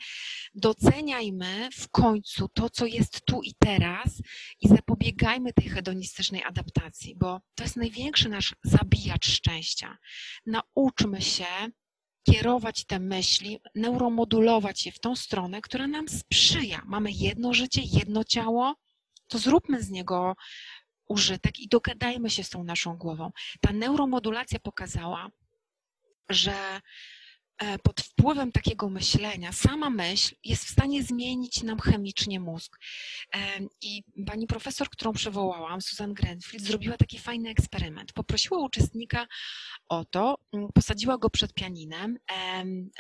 [0.56, 4.22] doceniajmy w końcu to, co jest tu i teraz
[4.62, 9.98] i zapobiegajmy tej hedonistycznej adaptacji, bo to jest największy nasz zabijacz szczęścia.
[10.46, 11.46] Nauczmy się
[12.24, 16.82] kierować te myśli, neuromodulować je w tą stronę, która nam sprzyja.
[16.86, 18.76] Mamy jedno życie, jedno ciało,
[19.28, 20.36] to zróbmy z niego
[21.08, 23.32] użytek i dogadajmy się z tą naszą głową.
[23.62, 25.30] Ta neuromodulacja pokazała,
[26.30, 26.82] że
[27.84, 32.80] pod wpływem takiego myślenia, sama myśl jest w stanie zmienić nam chemicznie mózg.
[33.36, 33.40] E,
[33.82, 38.14] I pani profesor, którą przywołałam, Susan Grenfield, zrobiła taki fajny eksperyment.
[38.14, 39.28] Poprosiła uczestnika
[39.90, 40.38] o to,
[40.74, 42.20] posadziła go przed pianinem,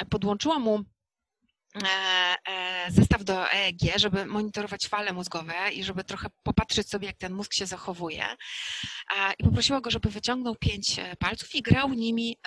[0.09, 0.83] podłączyła mu
[2.89, 7.53] zestaw do EEG, żeby monitorować fale mózgowe i żeby trochę popatrzeć sobie, jak ten mózg
[7.53, 8.25] się zachowuje.
[9.39, 12.37] I poprosiła go, żeby wyciągnął pięć palców i grał nimi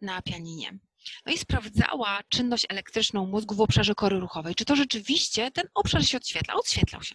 [0.00, 0.78] na pianinie.
[1.26, 4.54] No i sprawdzała czynność elektryczną mózgu w obszarze kory ruchowej.
[4.54, 6.54] Czy to rzeczywiście ten obszar się odświetla?
[6.54, 7.14] Odświetlał się.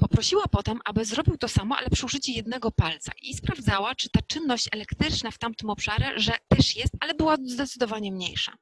[0.00, 4.22] Poprosiła potem, aby zrobił to samo, ale przy użyciu jednego palca i sprawdzała, czy ta
[4.22, 8.52] czynność elektryczna w tamtym obszarze, że też jest, ale była zdecydowanie mniejsza.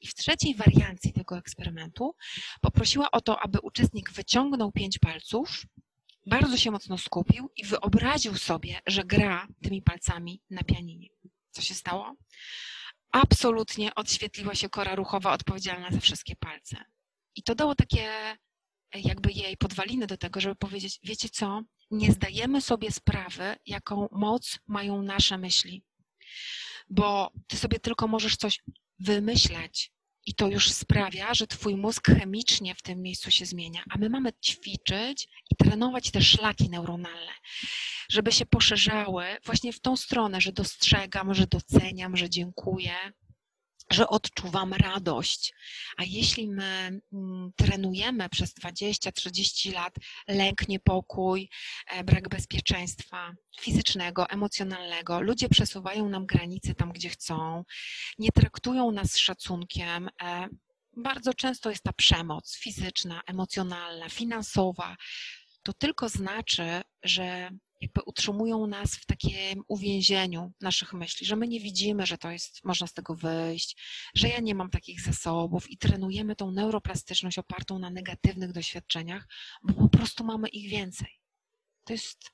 [0.00, 2.14] I w trzeciej wariancji tego eksperymentu
[2.60, 5.66] poprosiła o to, aby uczestnik wyciągnął pięć palców,
[6.26, 11.08] bardzo się mocno skupił i wyobraził sobie, że gra tymi palcami na pianinie.
[11.50, 12.16] Co się stało?
[13.22, 16.76] Absolutnie odświetliła się kora ruchowa odpowiedzialna za wszystkie palce.
[17.34, 18.08] I to dało takie
[18.94, 24.58] jakby jej podwaliny do tego, żeby powiedzieć, wiecie co, nie zdajemy sobie sprawy, jaką moc
[24.66, 25.84] mają nasze myśli.
[26.90, 28.62] Bo ty sobie tylko możesz coś
[28.98, 29.92] wymyśleć
[30.26, 33.82] i to już sprawia, że twój mózg chemicznie w tym miejscu się zmienia.
[33.90, 37.32] A my mamy ćwiczyć i trenować te szlaki neuronalne
[38.10, 42.94] żeby się poszerzały właśnie w tą stronę, że dostrzegam, że doceniam, że dziękuję,
[43.90, 45.54] że odczuwam radość.
[45.96, 49.94] A jeśli my mm, trenujemy przez 20-30 lat
[50.28, 51.48] lęk, niepokój,
[51.90, 57.64] e, brak bezpieczeństwa fizycznego, emocjonalnego, ludzie przesuwają nam granice tam, gdzie chcą,
[58.18, 60.08] nie traktują nas z szacunkiem.
[60.22, 60.48] E,
[60.96, 64.96] bardzo często jest ta przemoc fizyczna, emocjonalna, finansowa.
[65.62, 71.60] To tylko znaczy, że jakby utrzymują nas w takim uwięzieniu naszych myśli, że my nie
[71.60, 73.76] widzimy, że to jest, można z tego wyjść,
[74.14, 79.28] że ja nie mam takich zasobów i trenujemy tą neuroplastyczność opartą na negatywnych doświadczeniach,
[79.62, 81.20] bo po prostu mamy ich więcej.
[81.84, 82.30] To jest,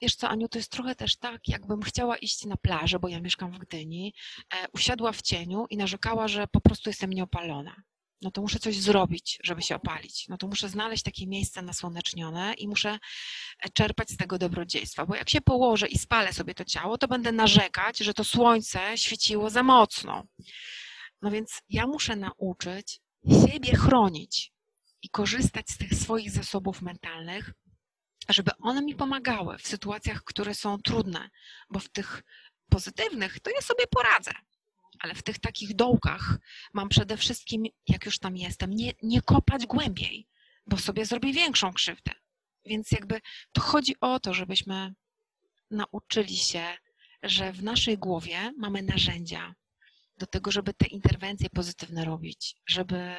[0.00, 3.20] wiesz co, Aniu, to jest trochę też tak, jakbym chciała iść na plażę, bo ja
[3.20, 4.14] mieszkam w Gdyni,
[4.54, 7.82] e, usiadła w cieniu i narzekała, że po prostu jestem nieopalona
[8.22, 10.28] no to muszę coś zrobić, żeby się opalić.
[10.28, 12.98] No to muszę znaleźć takie miejsce nasłonecznione i muszę
[13.60, 17.08] e, czerpać z tego dobrodziejstwa, bo jak się położę i spalę sobie to ciało, to
[17.08, 20.24] będę narzekać, że to słońce świeciło za mocno.
[21.22, 23.00] No więc ja muszę nauczyć
[23.46, 24.52] siebie chronić
[25.02, 27.52] i korzystać z tych swoich zasobów mentalnych,
[28.28, 31.30] żeby one mi pomagały w sytuacjach, które są trudne,
[31.70, 32.22] bo w tych
[32.70, 34.32] pozytywnych to ja sobie poradzę
[35.00, 36.38] ale w tych takich dołkach
[36.74, 40.28] mam przede wszystkim, jak już tam jestem, nie, nie kopać głębiej,
[40.66, 42.12] bo sobie zrobię większą krzywdę.
[42.64, 43.20] Więc jakby
[43.52, 44.94] to chodzi o to, żebyśmy
[45.70, 46.64] nauczyli się,
[47.22, 49.54] że w naszej głowie mamy narzędzia
[50.18, 53.16] do tego, żeby te interwencje pozytywne robić, żeby,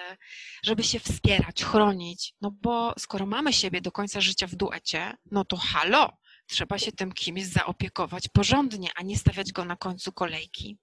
[0.63, 2.33] żeby się wspierać, chronić.
[2.41, 6.91] No bo skoro mamy siebie do końca życia w duecie, no to halo, trzeba się
[6.91, 10.77] tym kimś zaopiekować porządnie, a nie stawiać go na końcu kolejki.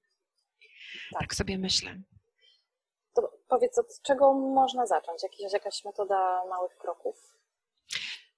[1.21, 2.01] Tak, sobie myślę.
[3.15, 5.23] To powiedz, od czego można zacząć?
[5.23, 7.35] Jakiś, jakaś metoda małych kroków?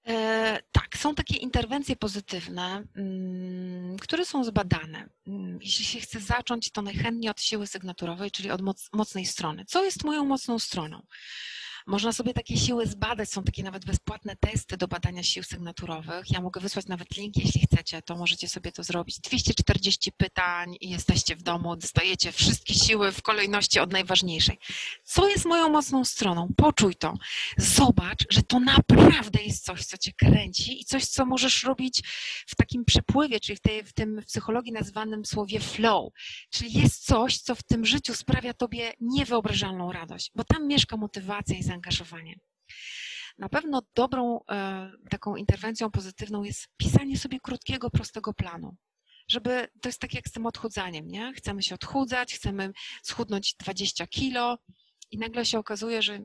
[0.07, 5.09] E, tak, są takie interwencje pozytywne, mm, które są zbadane.
[5.27, 9.65] Mm, jeśli się chce zacząć, to najchętniej od siły sygnaturowej, czyli od moc, mocnej strony.
[9.65, 11.01] Co jest moją mocną stroną?
[11.87, 16.31] Można sobie takie siły zbadać, są takie nawet bezpłatne testy do badania sił sygnaturowych.
[16.31, 19.19] Ja mogę wysłać nawet link, jeśli chcecie, to możecie sobie to zrobić.
[19.19, 24.59] 240 pytań i jesteście w domu, dostajecie wszystkie siły w kolejności od najważniejszej.
[25.03, 26.47] Co jest moją mocną stroną?
[26.57, 27.13] Poczuj to.
[27.57, 32.03] Zobacz, że to naprawdę jest coś, co cię kręci i coś, co możesz robić
[32.47, 36.13] w takim przepływie, czyli w, tej, w tym psychologii nazywanym słowie flow.
[36.49, 41.57] Czyli jest coś, co w tym życiu sprawia tobie niewyobrażalną radość, bo tam mieszka motywacja
[41.57, 42.39] i zaangażowanie zaangażowanie.
[43.37, 48.75] Na pewno dobrą e, taką interwencją pozytywną jest pisanie sobie krótkiego, prostego planu.
[49.29, 51.33] Żeby, to jest tak jak z tym odchudzaniem, nie?
[51.33, 52.71] Chcemy się odchudzać, chcemy
[53.03, 54.57] schudnąć 20 kilo
[55.11, 56.19] i nagle się okazuje, że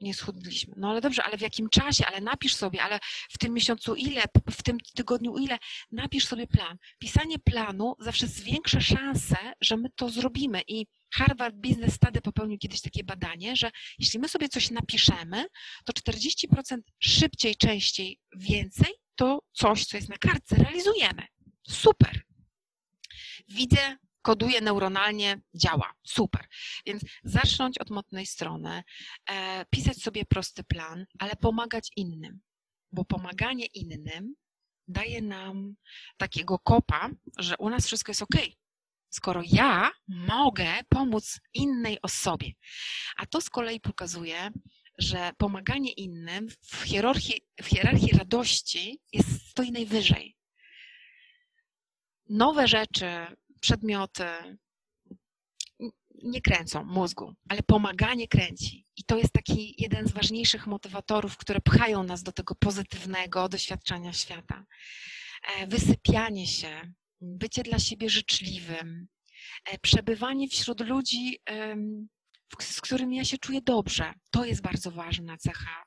[0.00, 0.74] nie schudliśmy.
[0.76, 2.06] No ale dobrze, ale w jakim czasie?
[2.06, 2.98] Ale napisz sobie, ale
[3.30, 5.58] w tym miesiącu ile, w tym tygodniu ile?
[5.92, 6.78] Napisz sobie plan.
[6.98, 12.80] Pisanie planu zawsze zwiększa szanse, że my to zrobimy i Harvard Business Study popełnił kiedyś
[12.80, 15.46] takie badanie, że jeśli my sobie coś napiszemy,
[15.84, 21.22] to 40% szybciej, częściej, więcej to coś, co jest na kartce, realizujemy.
[21.68, 22.22] Super.
[23.48, 25.92] Widzę, koduję neuronalnie, działa.
[26.06, 26.46] Super.
[26.86, 28.82] Więc zacząć od mocnej strony,
[29.30, 32.40] e, pisać sobie prosty plan, ale pomagać innym,
[32.92, 34.34] bo pomaganie innym
[34.88, 35.74] daje nam
[36.16, 38.36] takiego kopa, że u nas wszystko jest ok
[39.10, 42.52] skoro ja mogę pomóc innej osobie.
[43.16, 44.50] A to z kolei pokazuje,
[44.98, 50.36] że pomaganie innym w hierarchii, w hierarchii radości jest, stoi najwyżej.
[52.28, 53.26] Nowe rzeczy,
[53.58, 54.24] przedmioty,
[56.22, 58.86] nie kręcą mózgu, ale pomaganie kręci.
[58.96, 64.12] I to jest taki jeden z ważniejszych motywatorów, które pchają nas do tego pozytywnego doświadczenia
[64.12, 64.64] świata.
[65.56, 69.08] E, wysypianie się, bycie dla siebie życzliwym,
[69.64, 71.38] e, przebywanie wśród ludzi,
[72.60, 74.14] z którymi ja się czuję dobrze.
[74.30, 75.84] To jest bardzo ważna cecha.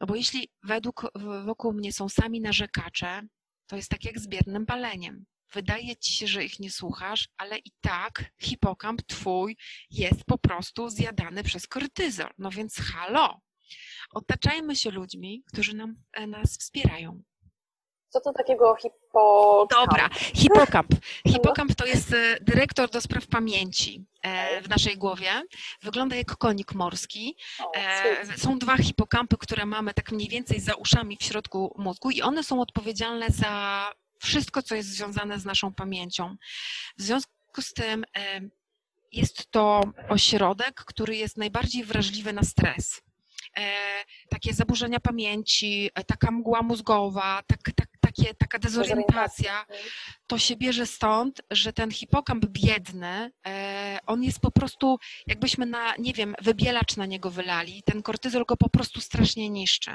[0.00, 1.10] No bo jeśli według,
[1.44, 3.22] wokół mnie są sami narzekacze,
[3.66, 5.24] to jest tak jak z biernym paleniem.
[5.52, 9.56] Wydaje ci się, że ich nie słuchasz, ale i tak hipokamp twój
[9.90, 12.30] jest po prostu zjadany przez kortyzol.
[12.38, 13.40] No więc halo,
[14.10, 17.22] otaczajmy się ludźmi, którzy nam, e, nas wspierają.
[18.08, 19.70] Co to takiego hipokamp?
[19.70, 20.88] Dobra, hipokamp.
[21.32, 25.42] Hipokamp to jest e, dyrektor do spraw pamięci e, w naszej głowie.
[25.82, 27.36] Wygląda jak konik morski.
[28.36, 32.44] Są dwa hipokampy, które mamy tak mniej więcej za uszami w środku mózgu i one
[32.44, 36.36] są odpowiedzialne za wszystko, co jest związane z naszą pamięcią.
[36.98, 38.04] W związku z tym
[39.12, 43.02] jest to ośrodek, który jest najbardziej wrażliwy na stres.
[43.56, 49.66] E, takie zaburzenia pamięci, e, taka mgła mózgowa, tak, tak, takie, taka dezorientacja,
[50.26, 55.96] to się bierze stąd, że ten hipokamp biedny, e, on jest po prostu, jakbyśmy na,
[55.96, 59.90] nie wiem, wybielacz na niego wylali, ten kortyzol go po prostu strasznie niszczy.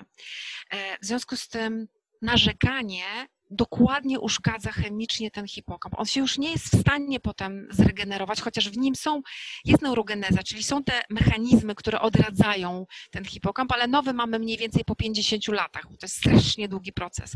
[1.01, 1.87] W związku z tym
[2.21, 3.05] narzekanie
[3.51, 5.99] dokładnie uszkadza chemicznie ten hipokamp.
[5.99, 9.21] On się już nie jest w stanie potem zregenerować, chociaż w nim są,
[9.65, 14.85] jest neurogeneza, czyli są te mechanizmy, które odradzają ten hipokamp, ale nowy mamy mniej więcej
[14.85, 15.83] po 50 latach.
[15.83, 17.35] To jest strasznie długi proces.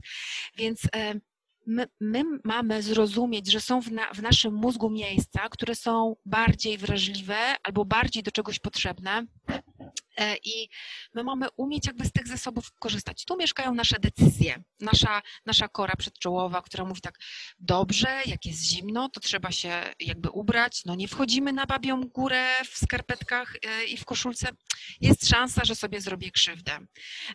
[0.58, 1.19] Więc e,
[1.67, 6.78] my, my mamy zrozumieć, że są w, na, w naszym mózgu miejsca, które są bardziej
[6.78, 9.25] wrażliwe albo bardziej do czegoś potrzebne
[10.43, 10.69] i
[11.13, 13.25] my mamy umieć jakby z tych zasobów korzystać.
[13.25, 17.19] Tu mieszkają nasze decyzje, nasza, nasza kora przedczołowa, która mówi tak,
[17.60, 22.45] dobrze, jak jest zimno, to trzeba się jakby ubrać, no nie wchodzimy na babią górę
[22.71, 24.47] w skarpetkach e, i w koszulce,
[25.01, 26.79] jest szansa, że sobie zrobię krzywdę.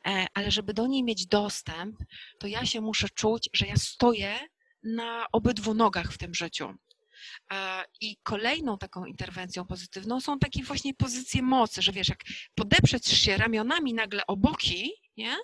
[0.06, 1.96] E, ale żeby do niej mieć dostęp,
[2.38, 4.38] to ja się muszę czuć, że ja stoję
[4.82, 6.74] na obydwu nogach w tym życiu.
[8.00, 12.20] I kolejną taką interwencją pozytywną są takie właśnie pozycje mocy, że wiesz, jak
[12.54, 15.36] podeprzeć się ramionami nagle o boki, nie?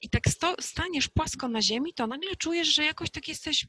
[0.00, 3.66] I tak sto, staniesz płasko na ziemi, to nagle czujesz, że jakoś tak jesteś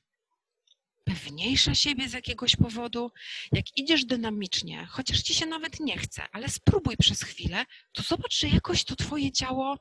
[1.04, 3.12] pewniejsza siebie z jakiegoś powodu.
[3.52, 8.40] Jak idziesz dynamicznie, chociaż ci się nawet nie chce, ale spróbuj przez chwilę, to zobacz,
[8.40, 9.78] że jakoś to twoje ciało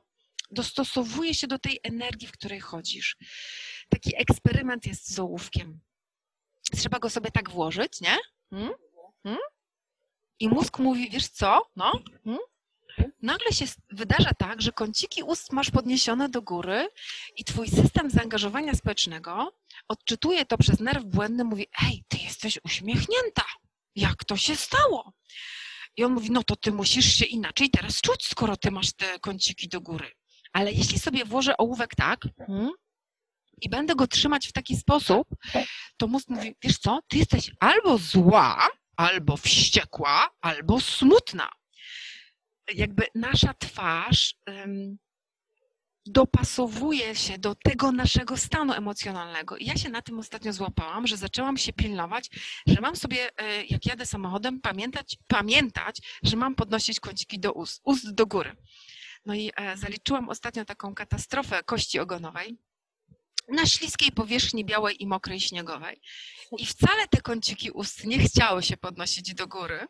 [0.51, 3.17] dostosowuje się do tej energii, w której chodzisz.
[3.89, 5.79] Taki eksperyment jest z ołówkiem
[6.77, 8.17] trzeba go sobie tak włożyć, nie?
[8.49, 8.73] Hmm?
[9.23, 9.41] Hmm?
[10.39, 11.91] I mózg mówi, wiesz co, no,
[12.23, 12.39] hmm?
[13.21, 16.87] nagle się wydarza tak, że kąciki ust masz podniesione do góry
[17.35, 19.53] i twój system zaangażowania społecznego
[19.87, 23.45] odczytuje to przez nerw błędny, mówi, ej, ty jesteś uśmiechnięta,
[23.95, 25.13] jak to się stało?
[25.97, 29.19] I on mówi, no to ty musisz się inaczej teraz czuć, skoro ty masz te
[29.19, 30.11] kąciki do góry.
[30.53, 32.71] Ale jeśli sobie włożę ołówek tak, hmm,
[33.63, 35.27] i będę go trzymać w taki sposób,
[35.97, 41.49] to mózg mówi, wiesz co, ty jesteś albo zła, albo wściekła, albo smutna.
[42.73, 44.97] Jakby nasza twarz um,
[46.05, 49.57] dopasowuje się do tego naszego stanu emocjonalnego.
[49.57, 52.29] I ja się na tym ostatnio złapałam, że zaczęłam się pilnować,
[52.67, 57.81] że mam sobie, e, jak jadę samochodem, pamiętać, pamiętać, że mam podnosić kąciki do ust,
[57.83, 58.55] ust do góry.
[59.25, 62.57] No i e, zaliczyłam ostatnio taką katastrofę kości ogonowej
[63.47, 66.01] na śliskiej powierzchni białej i mokrej śniegowej.
[66.57, 69.87] I wcale te kąciki ust nie chciały się podnosić do góry,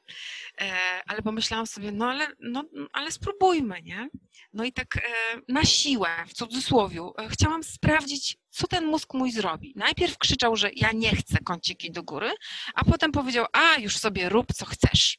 [0.61, 0.73] e,
[1.07, 2.63] ale pomyślałam sobie, no ale, no,
[2.93, 4.09] ale spróbujmy, nie?
[4.53, 5.01] No i tak e,
[5.47, 9.73] na siłę, w cudzysłowie, e, chciałam sprawdzić, co ten mózg mój zrobi.
[9.75, 12.31] Najpierw krzyczał, że ja nie chcę kąciki do góry,
[12.73, 15.17] a potem powiedział, a już sobie rób, co chcesz.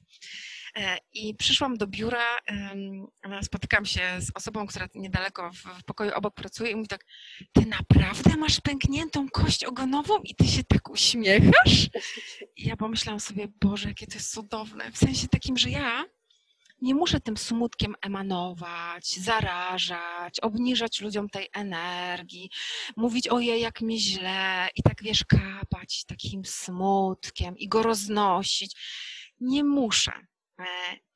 [0.79, 2.39] E, I przyszłam do biura,
[3.43, 7.05] spotykam się z osobą, która niedaleko w pokoju obok pracuje i mówi tak,
[7.53, 11.89] ty naprawdę masz pękniętą kość ogonową i ty się tak uśmiechasz?
[12.57, 14.93] I ja pomyślałam sobie, Boże, jakie to jest cudowne.
[14.93, 16.05] W sensie takim, że ja
[16.83, 22.51] nie muszę tym smutkiem emanować, zarażać, obniżać ludziom tej energii,
[22.97, 28.77] mówić ojej, jak mi źle i tak wiesz, kapać takim smutkiem i go roznosić.
[29.41, 30.13] Nie muszę.
[30.59, 30.65] E,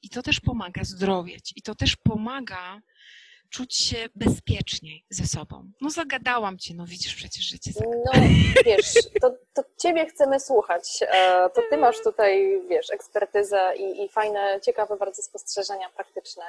[0.03, 2.81] I to też pomaga zdrowieć, i to też pomaga
[3.51, 5.71] czuć się bezpieczniej ze sobą.
[5.81, 8.23] No zagadałam cię, no widzisz przecież, że cię zagadałam.
[8.57, 11.03] No wiesz, to, to ciebie chcemy słuchać.
[11.03, 16.45] E, to ty masz tutaj, wiesz, ekspertyzę i, i fajne, ciekawe bardzo spostrzeżenia praktyczne.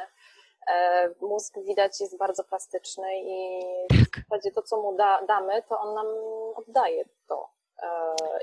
[0.67, 3.59] E, mózg widać jest bardzo plastyczny i
[3.89, 4.23] tak.
[4.25, 6.07] w zasadzie to, co mu da, damy, to on nam
[6.55, 7.49] oddaje to.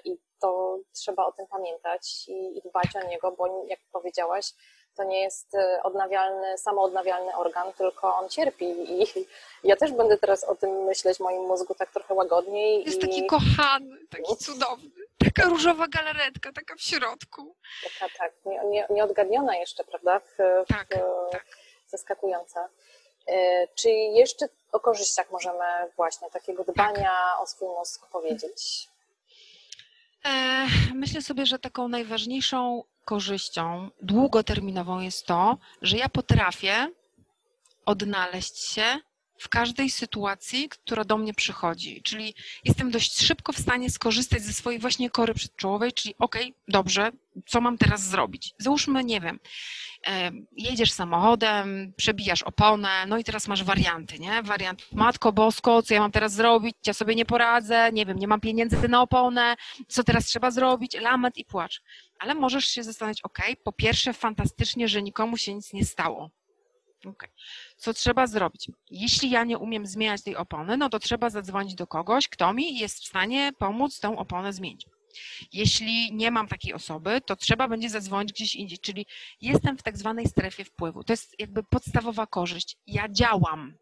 [0.05, 4.53] I to trzeba o tym pamiętać i, i dbać o niego, bo jak powiedziałaś,
[4.97, 9.07] to nie jest e, odnawialny, samoodnawialny organ, tylko on cierpi i
[9.71, 12.85] ja też będę teraz o tym myśleć w moim mózgu tak trochę łagodniej.
[12.85, 13.01] Jest i...
[13.01, 14.91] taki kochany, taki cudowny,
[15.25, 17.57] taka różowa galaretka, taka w środku.
[17.85, 20.21] Taka, tak, nie, nie, nieodgadniona jeszcze, prawda?
[20.21, 20.37] W,
[20.69, 21.47] tak, w, tak.
[21.87, 22.69] Zaskakująca.
[23.29, 25.65] E, czy jeszcze o korzyściach możemy
[25.97, 27.41] właśnie takiego dbania tak.
[27.41, 28.89] o swój mózg powiedzieć?
[30.27, 36.93] E, myślę sobie, że taką najważniejszą korzyścią długoterminową jest to, że ja potrafię
[37.87, 38.85] odnaleźć się
[39.39, 42.03] w każdej sytuacji, która do mnie przychodzi.
[42.03, 46.63] Czyli jestem dość szybko w stanie skorzystać ze swojej właśnie kory przedczołowej, czyli okej, okay,
[46.69, 47.13] dobrze,
[47.47, 48.55] co mam teraz zrobić?
[48.59, 49.41] Załóżmy, nie wiem,
[50.53, 54.43] jedziesz samochodem, przebijasz oponę, no i teraz masz warianty, nie?
[54.43, 56.77] Wariant, matko bosko, co ja mam teraz zrobić?
[56.87, 59.57] Ja sobie nie poradzę, nie wiem, nie mam pieniędzy na oponę,
[59.89, 61.01] co teraz trzeba zrobić?
[61.01, 61.83] Lament i płacz.
[62.19, 66.31] Ale możesz się zastanowić, ok, po pierwsze fantastycznie, że nikomu się nic nie stało.
[67.07, 67.29] Okay.
[67.77, 68.71] Co trzeba zrobić?
[68.91, 72.79] Jeśli ja nie umiem zmieniać tej opony, no to trzeba zadzwonić do kogoś, kto mi
[72.79, 74.87] jest w stanie pomóc tą oponę zmienić.
[75.53, 79.07] Jeśli nie mam takiej osoby, to trzeba będzie zadzwonić gdzieś indziej, czyli
[79.41, 81.05] jestem w tak zwanej strefie wpływu.
[81.05, 82.77] To jest jakby podstawowa korzyść.
[82.87, 83.75] Ja działam.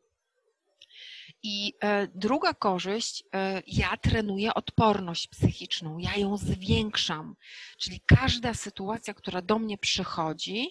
[1.43, 7.37] I e, druga korzyść, e, ja trenuję odporność psychiczną, ja ją zwiększam.
[7.79, 10.69] Czyli każda sytuacja, która do mnie przychodzi,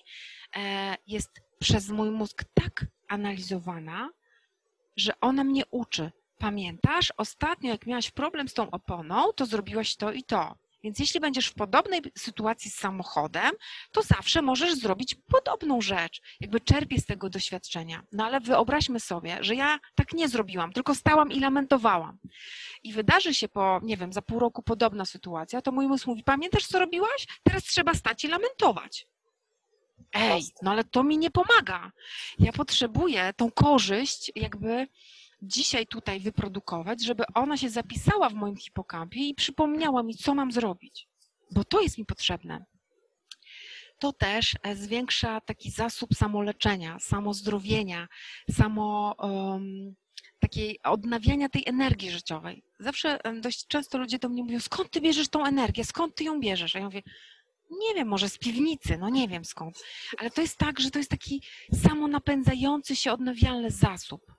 [0.55, 4.09] e, jest przez mój mózg tak analizowana,
[4.97, 6.11] że ona mnie uczy.
[6.43, 10.55] Pamiętasz, ostatnio jak miałaś problem z tą oponą, to zrobiłaś to i to.
[10.83, 13.51] Więc jeśli będziesz w podobnej sytuacji z samochodem,
[13.91, 16.21] to zawsze możesz zrobić podobną rzecz.
[16.39, 18.03] Jakby czerpię z tego doświadczenia.
[18.11, 22.17] No ale wyobraźmy sobie, że ja tak nie zrobiłam, tylko stałam i lamentowałam.
[22.83, 26.23] I wydarzy się po, nie wiem, za pół roku podobna sytuacja, to mój mózg mówi,
[26.23, 27.27] pamiętasz co robiłaś?
[27.43, 29.07] Teraz trzeba stać i lamentować.
[30.13, 31.91] Ej, no ale to mi nie pomaga.
[32.39, 34.87] Ja potrzebuję tą korzyść jakby
[35.43, 40.51] dzisiaj tutaj wyprodukować, żeby ona się zapisała w moim hipokampie i przypomniała mi, co mam
[40.51, 41.07] zrobić,
[41.51, 42.65] bo to jest mi potrzebne.
[43.99, 48.07] To też e, zwiększa taki zasób samoleczenia, samozdrowienia,
[48.51, 49.95] samo um,
[50.39, 52.63] takiej odnawiania tej energii życiowej.
[52.79, 56.39] Zawsze dość często ludzie do mnie mówią, skąd ty bierzesz tą energię, skąd ty ją
[56.39, 56.75] bierzesz?
[56.75, 57.01] A ja mówię,
[57.71, 59.83] nie wiem, może z piwnicy, no nie wiem skąd,
[60.17, 61.41] ale to jest tak, że to jest taki
[61.83, 64.32] samonapędzający się odnawialny zasób.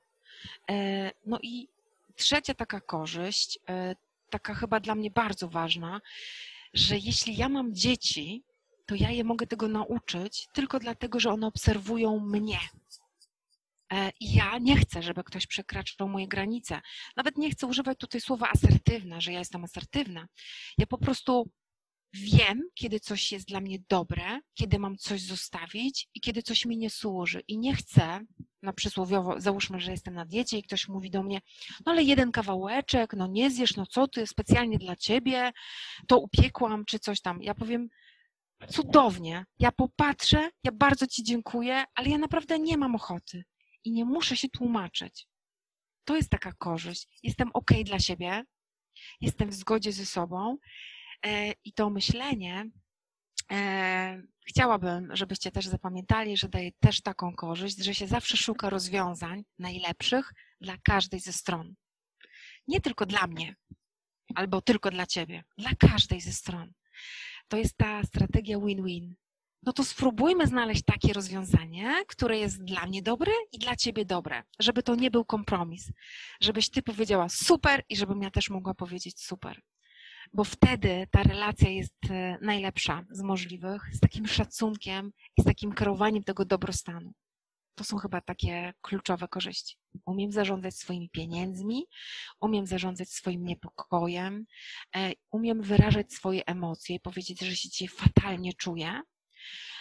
[0.71, 1.69] E, no i
[2.17, 3.97] trzecia taka korzyść, e,
[4.31, 6.01] taka chyba dla mnie bardzo ważna,
[6.75, 8.45] że jeśli ja mam dzieci,
[8.87, 12.59] to ja je mogę tego nauczyć tylko dlatego, że one obserwują mnie.
[13.93, 16.81] E, I ja nie chcę, żeby ktoś przekraczał moje granice.
[17.17, 20.29] Nawet nie chcę używać tutaj słowa asertywna, że ja jestem asertywna.
[20.79, 21.51] Ja po prostu
[22.15, 26.79] wiem, kiedy coś jest dla mnie dobre, kiedy mam coś zostawić i kiedy coś mi
[26.79, 27.43] nie służy.
[27.49, 28.21] I nie chcę,
[28.63, 31.41] na przysłowiowo, załóżmy, że jestem na diecie i ktoś mówi do mnie,
[31.87, 35.53] no ale jeden kawałeczek, no nie zjesz, no co ty, specjalnie dla ciebie,
[36.09, 37.43] to upiekłam, czy coś tam.
[37.43, 37.89] Ja powiem,
[38.69, 43.45] cudownie, ja popatrzę, ja bardzo ci dziękuję, ale ja naprawdę nie mam ochoty
[43.85, 45.27] i nie muszę się tłumaczyć.
[46.05, 47.09] To jest taka korzyść.
[47.23, 48.45] Jestem ok dla siebie,
[49.21, 50.57] jestem w zgodzie ze sobą
[51.65, 52.71] I to myślenie
[53.53, 59.45] e, chciałabym, żebyście też zapamiętali, że daje też taką korzyść, że się zawsze szuka rozwiązań
[59.59, 61.75] najlepszych dla każdej ze stron.
[62.69, 63.57] Nie tylko dla mnie,
[64.35, 66.73] albo tylko dla ciebie, dla każdej ze stron.
[67.49, 69.15] To jest ta strategia win-win.
[69.63, 74.43] No to spróbujmy znaleźć takie rozwiązanie, które jest dla mnie dobre i dla ciebie dobre,
[74.59, 75.93] żeby to nie był kompromis,
[76.41, 79.61] żebyś ty powiedziała super i żebym ja też mogła powiedzieć super
[80.35, 85.73] bo wtedy ta relacja jest e, najlepsza z możliwych, z takim szacunkiem i z takim
[85.73, 87.13] kierowaniem tego dobrostanu.
[87.75, 89.77] To są chyba takie kluczowe korzyści.
[90.07, 91.87] Umiem zarządzać swoimi pieniędzmi,
[92.41, 94.47] umiem zarządzać swoim niepokojem,
[94.97, 99.01] e, umiem wyrażać swoje emocje i powiedzieć, że się dzisiaj fatalnie czuję,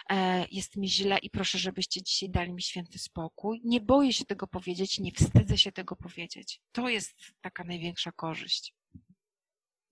[0.10, 3.62] e, jest mi źle i proszę, żebyście dzisiaj dali mi święty spokój.
[3.64, 6.62] Nie boję się tego powiedzieć, nie wstydzę się tego powiedzieć.
[6.72, 8.74] To jest taka największa korzyść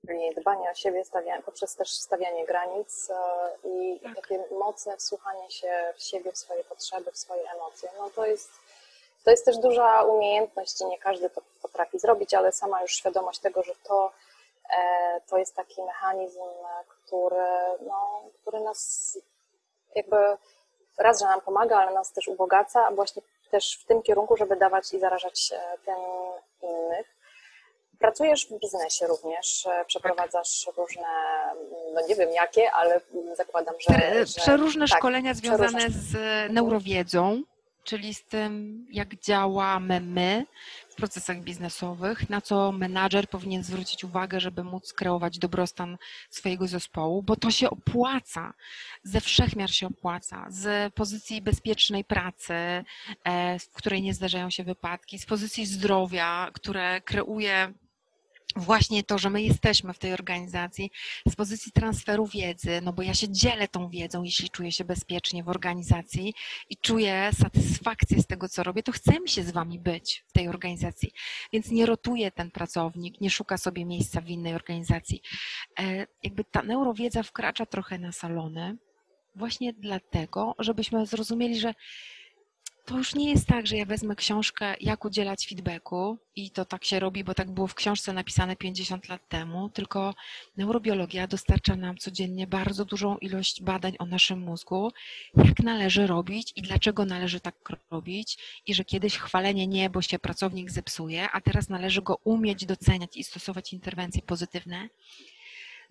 [0.08, 3.16] czyli dbanie o siebie stawianie, poprzez też stawianie granic e,
[3.64, 4.16] i tak.
[4.16, 7.90] takie mocne wsłuchanie się w siebie, w swoje potrzeby, w swoje emocje.
[8.00, 8.52] No to jest,
[9.24, 13.40] to jest też duża umiejętność i nie każdy to potrafi zrobić, ale sama już świadomość
[13.40, 14.12] tego, że to,
[14.78, 16.40] e, to jest taki mechanizm,
[16.88, 17.46] który,
[17.88, 19.18] no, który nas
[19.96, 20.38] jakby
[20.98, 23.22] raz, że nam pomaga, ale nas też ubogaca, a właśnie
[23.52, 25.54] też w tym kierunku, żeby dawać i zarażać
[25.86, 25.96] tym
[26.62, 27.21] innych.
[28.02, 31.08] Pracujesz w biznesie również, e, przeprowadzasz różne,
[31.94, 33.02] no nie wiem jakie, ale
[33.36, 34.26] zakładam, że.
[34.26, 36.02] że przeróżne tak, szkolenia związane przeróżne...
[36.02, 37.44] z neurowiedzą,
[37.84, 40.46] czyli z tym, jak działamy my
[40.90, 45.98] w procesach biznesowych, na co menadżer powinien zwrócić uwagę, żeby móc kreować dobrostan
[46.30, 48.54] swojego zespołu, bo to się opłaca,
[49.04, 52.84] ze wszechmiar się opłaca, z pozycji bezpiecznej pracy, e,
[53.60, 57.74] w której nie zdarzają się wypadki, z pozycji zdrowia, które kreuje
[58.56, 60.92] właśnie to, że my jesteśmy w tej organizacji
[61.28, 65.44] z pozycji transferu wiedzy, no bo ja się dzielę tą wiedzą, jeśli czuję się bezpiecznie
[65.44, 66.34] w organizacji
[66.70, 70.32] i czuję satysfakcję z tego, co robię, to chce mi się z wami być w
[70.32, 71.14] tej organizacji.
[71.54, 75.22] Więc nie rotuje ten pracownik, nie szuka sobie miejsca w innej organizacji.
[75.80, 78.78] E, jakby ta neurowiedza wkracza trochę na salony,
[79.36, 81.74] właśnie dlatego, żebyśmy zrozumieli, że
[82.92, 86.86] to już nie jest tak, że ja wezmę książkę, jak udzielać feedbacku i to tak
[86.86, 90.14] się robi, bo tak było w książce napisane 50 lat temu, tylko
[90.58, 94.92] neurobiologia dostarcza nam codziennie bardzo dużą ilość badań o naszym mózgu,
[95.36, 97.56] jak należy robić i dlaczego należy tak
[97.92, 102.66] robić i że kiedyś chwalenie nie, bo się pracownik zepsuje, a teraz należy go umieć
[102.66, 104.90] doceniać i stosować interwencje pozytywne.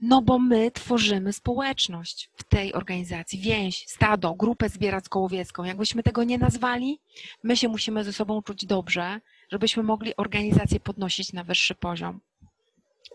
[0.02, 5.64] No bo my tworzymy społeczność w tej organizacji, więź, stado, grupę zbieracko-łowiecką.
[5.64, 7.00] Jakbyśmy tego nie nazwali,
[7.42, 9.20] my się musimy ze sobą czuć dobrze,
[9.50, 12.20] żebyśmy mogli organizację podnosić na wyższy poziom.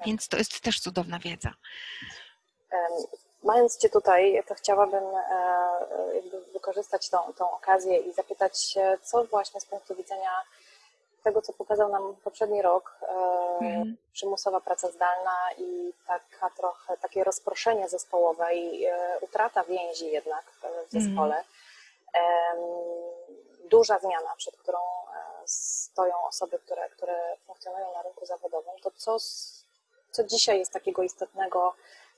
[0.05, 1.53] Więc to jest też cudowna wiedza.
[3.43, 9.65] Mając Cię tutaj, to chciałabym e, wykorzystać tą, tą okazję i zapytać, co właśnie z
[9.65, 10.29] punktu widzenia
[11.25, 12.99] tego, co pokazał nam poprzedni rok,
[13.61, 13.97] mm.
[14.13, 20.65] przymusowa praca zdalna i taka trochę takie rozproszenie zespołowe i e, utrata więzi jednak w
[20.65, 20.85] mhm.
[20.89, 21.43] zespole.
[23.69, 29.17] Duża zmiana, przed którą e, stoją osoby, które, które funkcjonują na rynku zawodowym, to co,
[30.11, 31.75] co dzisiaj jest takiego istotnego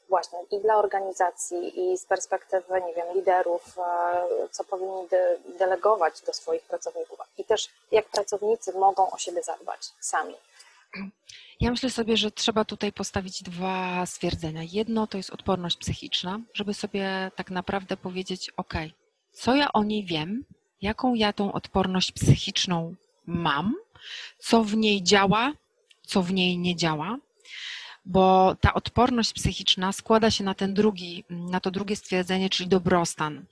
[0.10, 6.22] właśnie i dla organizacji, i z perspektywy, nie wiem, liderów, e, co powinni de delegować
[6.22, 10.36] do swoich pracowników, i też jak pracownicy mogą o siebie zadbać sami.
[11.60, 14.62] Ja myślę sobie, że trzeba tutaj postawić dwa stwierdzenia.
[14.72, 18.74] Jedno to jest odporność psychiczna, żeby sobie tak naprawdę powiedzieć: OK,
[19.32, 20.46] co ja o niej wiem,
[20.82, 22.96] jaką ja tą odporność psychiczną
[23.26, 23.76] mam,
[24.40, 25.52] co w niej działa,
[26.06, 27.18] co w niej nie działa,
[28.08, 33.46] bo ta odporność psychiczna składa się na ten drugi, na to drugie stwierdzenie, czyli dobrostan.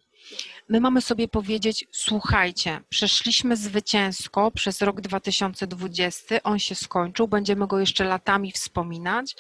[0.69, 7.79] My mamy sobie powiedzieć, słuchajcie, przeszliśmy zwycięsko przez rok 2020, on się skończył, będziemy go
[7.79, 9.35] jeszcze latami wspominać,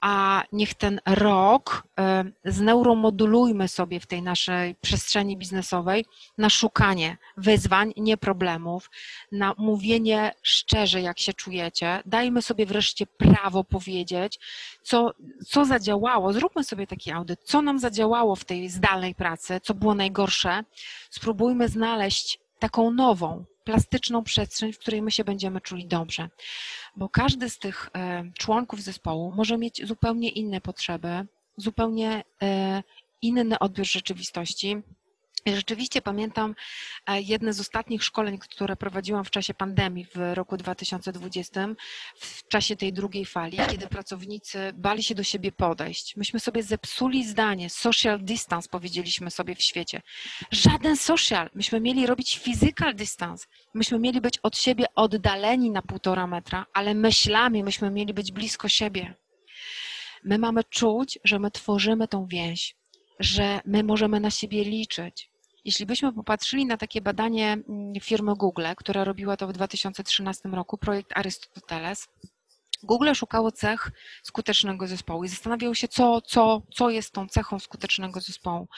[0.00, 6.04] a niech ten rok e, zneuromodulujmy sobie w tej naszej przestrzeni biznesowej
[6.38, 8.90] na szukanie wyzwań, nie problemów,
[9.32, 12.02] na mówienie szczerze, jak się czujecie.
[12.06, 14.40] Dajmy sobie wreszcie prawo powiedzieć,
[14.82, 15.12] co,
[15.46, 16.32] co zadziałało.
[16.32, 20.59] Zróbmy sobie taki audyt, co nam zadziałało w tej zdalnej pracy, co było najgorsze.
[21.10, 26.28] Spróbujmy znaleźć taką nową, plastyczną przestrzeń, w której my się będziemy czuli dobrze.
[26.96, 32.82] Bo każdy z tych e, członków zespołu może mieć zupełnie inne potrzeby, zupełnie e,
[33.22, 34.76] inny odbiór rzeczywistości
[35.46, 36.54] Rzeczywiście pamiętam
[37.06, 41.68] e, jedne z ostatnich szkoleń, które prowadziłam w czasie pandemii w roku 2020,
[42.16, 46.16] w czasie tej drugiej fali, kiedy pracownicy bali się do siebie podejść.
[46.16, 50.02] Myśmy sobie zepsuli zdanie, social distance powiedzieliśmy sobie w świecie.
[50.50, 51.50] Żaden social.
[51.54, 53.46] Myśmy mieli robić physical distance.
[53.74, 58.68] Myśmy mieli być od siebie oddaleni na półtora metra, ale myślami myśmy mieli być blisko
[58.68, 59.14] siebie.
[60.24, 62.76] My mamy czuć, że my tworzymy tą więź,
[63.20, 65.29] że my możemy na siebie liczyć,
[65.64, 70.78] jeśli byśmy popatrzyli na takie badanie mm, firmy Google, która robiła to w 2013 roku,
[70.78, 72.08] projekt Arystoteles,
[72.82, 73.90] Google szukało cech
[74.22, 78.68] skutecznego zespołu i zastanawiało się, co, co, co jest tą cechą skutecznego zespołu.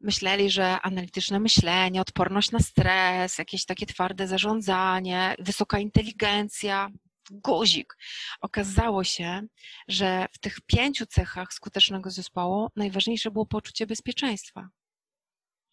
[0.00, 6.90] Myśleli, że analityczne myślenie, odporność na stres, jakieś takie twarde zarządzanie, wysoka inteligencja,
[7.30, 7.96] guzik.
[8.40, 9.42] Okazało się,
[9.88, 14.68] że w tych pięciu cechach skutecznego zespołu najważniejsze było poczucie bezpieczeństwa.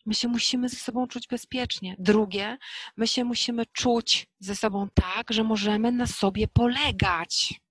[0.06, 1.96] My się musimy ze sobą czuć bezpiecznie.
[2.00, 2.58] Drugie,
[2.98, 7.62] my się musimy czuć ze sobą tak, że możemy na sobie polegać.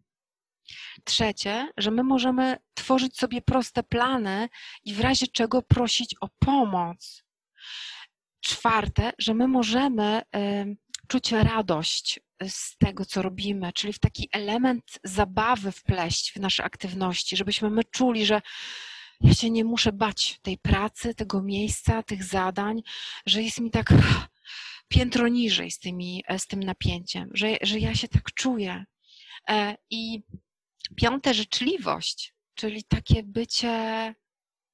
[1.04, 4.48] Trzecie, że my możemy tworzyć sobie proste plany
[4.84, 7.24] i w razie czego prosić o pomoc.
[8.40, 10.76] Czwarte, że my możemy y,
[11.08, 17.36] czuć radość z tego, co robimy, czyli w taki element zabawy wpleść w nasze aktywności,
[17.36, 18.42] żebyśmy my czuli, że
[19.20, 22.82] ja się nie muszę bać tej pracy, tego miejsca, tych zadań,
[23.26, 23.92] że jest mi tak
[24.88, 28.84] piętro niżej z, tymi, z tym napięciem, że, że ja się tak czuję,
[29.48, 30.22] E, I
[30.96, 34.14] piąte, życzliwość, czyli takie bycie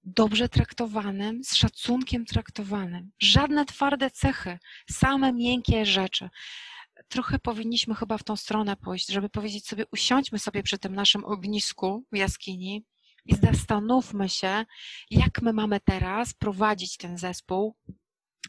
[0.05, 3.11] dobrze traktowanym, z szacunkiem traktowanym.
[3.18, 4.59] Żadne twarde cechy,
[4.91, 6.30] same miękkie rzeczy.
[7.09, 11.24] Trochę powinniśmy chyba w tą stronę pójść, żeby powiedzieć sobie, usiądźmy sobie przy tym naszym
[11.24, 12.84] ognisku w jaskini
[13.27, 14.64] i zastanówmy się,
[15.11, 17.77] jak my mamy teraz prowadzić ten zespół,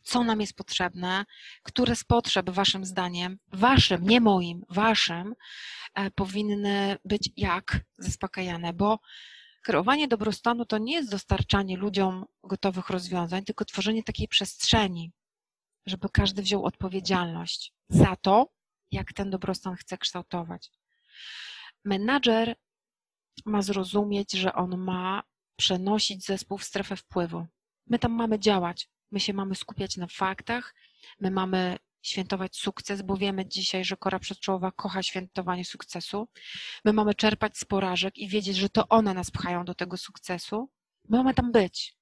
[0.03, 1.25] co nam jest potrzebne,
[1.63, 5.33] które z potrzeb Waszym zdaniem, Waszym, nie moim, Waszym,
[5.93, 8.99] e, powinny być jak zaspokajane, bo
[9.63, 15.11] kreowanie dobrostanu to nie jest dostarczanie ludziom gotowych rozwiązań, tylko tworzenie takiej przestrzeni,
[15.85, 18.47] żeby każdy wziął odpowiedzialność za to,
[18.91, 20.71] jak ten dobrostan chce kształtować.
[21.85, 22.55] Menadżer
[23.45, 25.23] ma zrozumieć, że on ma
[25.55, 27.47] przenosić zespół w strefę wpływu.
[27.87, 30.75] My tam mamy działać, my się mamy skupiać na faktach,
[31.19, 36.27] my mamy świętować sukces, bo wiemy dzisiaj, że kora przedczołowa kocha świętowanie sukcesu.
[36.85, 40.69] My mamy czerpać z porażek i wiedzieć, że to one nas pchają do tego sukcesu.
[41.09, 41.95] My mamy tam być.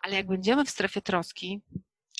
[0.00, 1.62] Ale jak będziemy w strefie troski,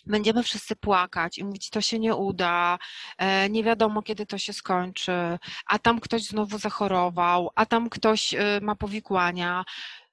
[0.06, 2.78] będziemy wszyscy płakać i mówić, to się nie uda,
[3.18, 8.34] e, nie wiadomo, kiedy to się skończy, a tam ktoś znowu zachorował, a tam ktoś
[8.34, 9.64] e, ma powikłania,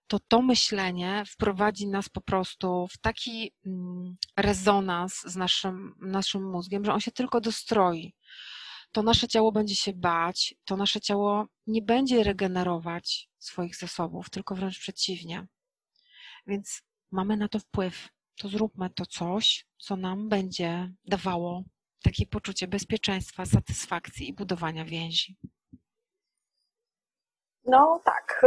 [0.07, 6.85] to to myślenie wprowadzi nas po prostu w taki mm, rezonans z naszym, naszym mózgiem,
[6.85, 8.13] że on się tylko dostroi.
[8.91, 14.55] To nasze ciało będzie się bać, to nasze ciało nie będzie regenerować swoich zasobów, tylko
[14.55, 15.47] wręcz przeciwnie.
[16.47, 16.81] Więc
[17.11, 18.09] mamy na to wpływ.
[18.41, 21.63] To zróbmy to coś, co nam będzie dawało
[22.03, 25.37] takie poczucie bezpieczeństwa, satysfakcji i budowania więzi.
[27.65, 28.45] No tak,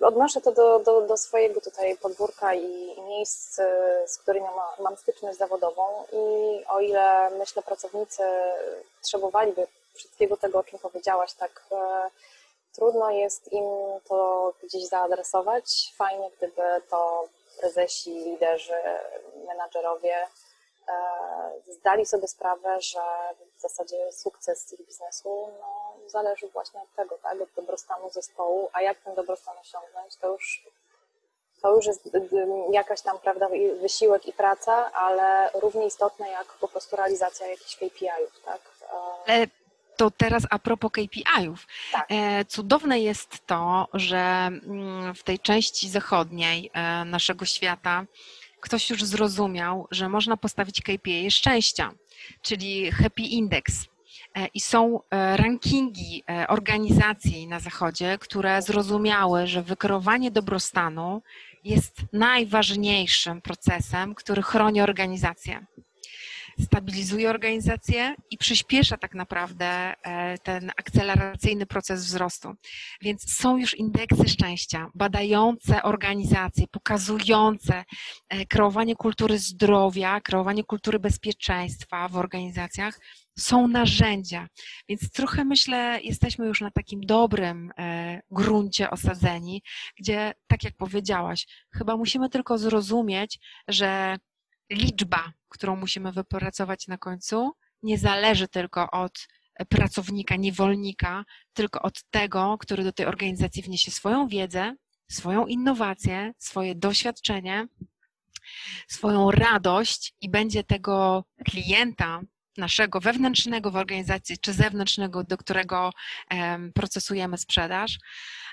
[0.00, 3.62] y, odnoszę to do, do, do swojego tutaj podwórka i, miejsc, y,
[4.06, 8.22] z którymi ma, mam styczność zawodową i o ile myślę pracownicy
[9.00, 12.10] potrzebowaliby wszystkiego tego, o czym powiedziałaś, tak e,
[12.74, 13.64] trudno jest im
[14.08, 15.92] to gdzieś zaadresować.
[15.96, 17.28] Fajnie, gdyby to
[17.60, 18.82] prezesi, liderzy,
[19.46, 20.92] menadżerowie e,
[21.68, 23.00] zdali sobie sprawę, że
[23.56, 28.82] w zasadzie sukces ich biznesu no, zależy właśnie od tego, tak, od dobrostanu zespołu, a
[28.82, 30.64] jak ten dobrostan osiągnąć, to już,
[31.62, 32.10] to już jest
[32.70, 33.48] jakaś tam, prawda,
[33.80, 38.60] wysiłek i praca, ale równie istotne jak po prostu realizacja jakichś KPI-ów, tak.
[40.00, 41.66] To teraz a propos KPI-ów.
[41.92, 42.06] Tak.
[42.08, 48.06] E, cudowne jest to, że mm, w tej części zachodniej e, naszego świata
[48.60, 51.92] ktoś już zrozumiał, że można postawić KPI szczęścia,
[52.42, 53.86] czyli Happy Index.
[54.34, 61.22] E, I są rankingi organizacji na Zachodzie, które zrozumiały, że wykreowanie dobrostanu
[61.64, 65.66] jest najważniejszym procesem, który chroni organizację
[66.60, 72.54] stabilizuje organizację i przyspiesza tak naprawdę e, ten akceleracyjny proces wzrostu.
[73.00, 77.84] Więc są już indeksy szczęścia, badające organizacje, pokazujące
[78.28, 83.00] e, kreowanie kultury zdrowia, kreowanie kultury bezpieczeństwa w organizacjach.
[83.38, 84.48] Są narzędzia,
[84.88, 89.62] więc trochę myślę, jesteśmy już na takim dobrym e, gruncie osadzeni,
[89.98, 93.38] gdzie, tak jak powiedziałaś, chyba musimy tylko zrozumieć,
[93.68, 94.16] że
[94.70, 99.28] liczba, którą musimy wypracować na końcu, nie zależy tylko od
[99.68, 104.74] pracownika, niewolnika, tylko od tego, który do tej organizacji wniesie swoją wiedzę,
[105.10, 107.66] swoją innowację, swoje doświadczenie,
[108.88, 112.20] swoją radość i będzie tego klienta
[112.56, 115.90] naszego wewnętrznego w organizacji czy zewnętrznego, do którego
[116.74, 117.98] procesujemy sprzedaż,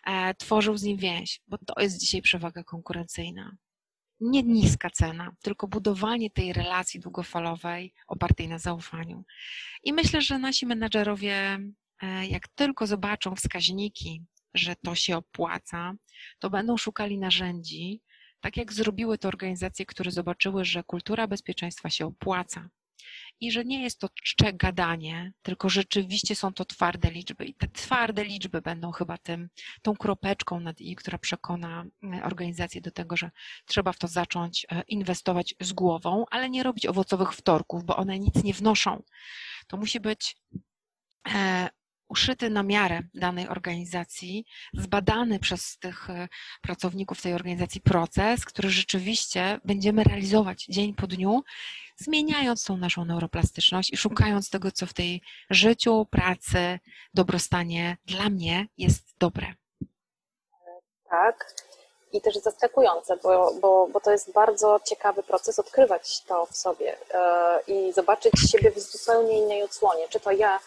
[0.06, 3.52] e, tworzył z nim więź, bo to jest dzisiaj przewaga konkurencyjna
[4.20, 9.24] nie niska cena, tylko budowanie tej relacji długofalowej opartej na zaufaniu.
[9.84, 11.60] I myślę, że nasi menedżerowie,
[12.02, 15.94] e, jak tylko zobaczą wskaźniki, że to się opłaca,
[16.40, 18.02] to będą szukali narzędzi,
[18.40, 22.70] tak jak zrobiły to organizacje, które zobaczyły, że kultura bezpieczeństwa się opłaca
[23.40, 24.10] i że nie jest to
[24.54, 29.50] gadanie, tylko rzeczywiście są to twarde liczby i te twarde liczby będą chyba tym,
[29.82, 33.32] tą kropeczką nad i, która przekona e, organizację do tego, że
[33.66, 38.20] trzeba w to zacząć e, inwestować z głową, ale nie robić owocowych wtorków, bo one
[38.20, 39.04] nic nie wnoszą.
[39.68, 40.38] To musi być
[41.36, 41.70] e,
[42.10, 46.28] uszyty na miarę danej organizacji, zbadany przez tych e,
[46.62, 51.44] pracowników tej organizacji proces, który rzeczywiście będziemy realizować dzień po dniu,
[51.98, 56.80] zmieniając tą naszą neuroplastyczność i szukając tego, co w tej życiu, pracy,
[57.14, 59.48] dobrostanie dla mnie jest dobre.
[61.10, 61.54] Tak.
[62.14, 66.98] I też zaskakujące, bo, bo, bo to jest bardzo ciekawy proces odkrywać to w sobie
[67.14, 70.08] e, i zobaczyć siebie w zupełnie innej odsłonie.
[70.10, 70.60] Czy to ja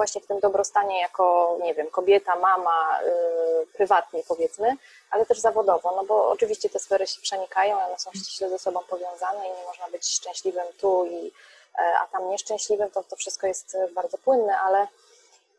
[0.00, 4.76] właśnie w tym dobrostanie jako, nie wiem, kobieta, mama, yy, prywatnie powiedzmy,
[5.10, 8.80] ale też zawodowo, no bo oczywiście te sfery się przenikają, one są ściśle ze sobą
[8.88, 11.32] powiązane i nie można być szczęśliwym tu, i,
[11.78, 14.86] e, a tam nieszczęśliwym, to, to wszystko jest bardzo płynne, ale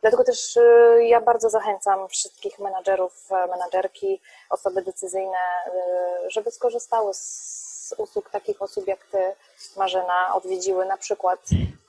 [0.02, 5.38] dlatego też y, ja bardzo zachęcam wszystkich menadżerów, e, menadżerki, osoby decyzyjne,
[5.68, 9.36] y, żeby skorzystały z usług takich osób jak Ty,
[9.78, 11.40] Marzena, odwiedziły na przykład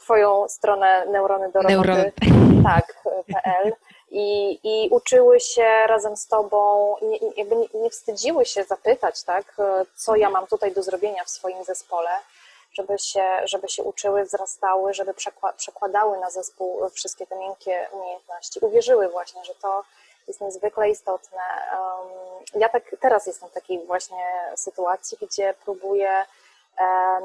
[0.02, 2.12] Twoją stronę Neurony do Roboty,
[2.64, 3.72] tak, PL
[4.10, 9.56] i, i uczyły się razem z Tobą, nie, jakby nie, nie wstydziły się zapytać, tak,
[9.94, 12.10] co ja mam tutaj do zrobienia w swoim zespole,
[12.72, 15.14] żeby się, żeby się uczyły, wzrastały, żeby
[15.56, 18.60] przekładały na zespół wszystkie te miękkie umiejętności.
[18.60, 19.84] Uwierzyły właśnie, że to
[20.28, 21.42] jest niezwykle istotne.
[22.54, 24.24] Ja tak teraz jestem w takiej właśnie
[24.56, 26.24] sytuacji, gdzie próbuję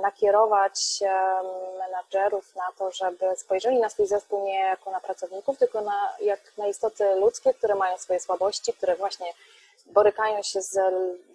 [0.01, 0.99] nakierować
[1.79, 6.39] menadżerów na to, żeby spojrzeli na swój zespół nie jako na pracowników, tylko na, jak
[6.57, 9.33] na istoty ludzkie, które mają swoje słabości, które właśnie
[9.85, 10.79] borykają się z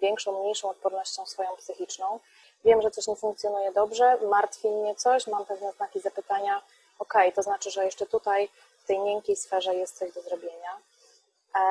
[0.01, 2.19] większą, mniejszą odpornością swoją psychiczną.
[2.65, 6.61] Wiem, że coś nie funkcjonuje dobrze, martwi mnie coś, mam pewne znaki zapytania.
[6.99, 8.49] Ok, to znaczy, że jeszcze tutaj
[8.83, 10.77] w tej miękkiej sferze jest coś do zrobienia.
[11.55, 11.61] E,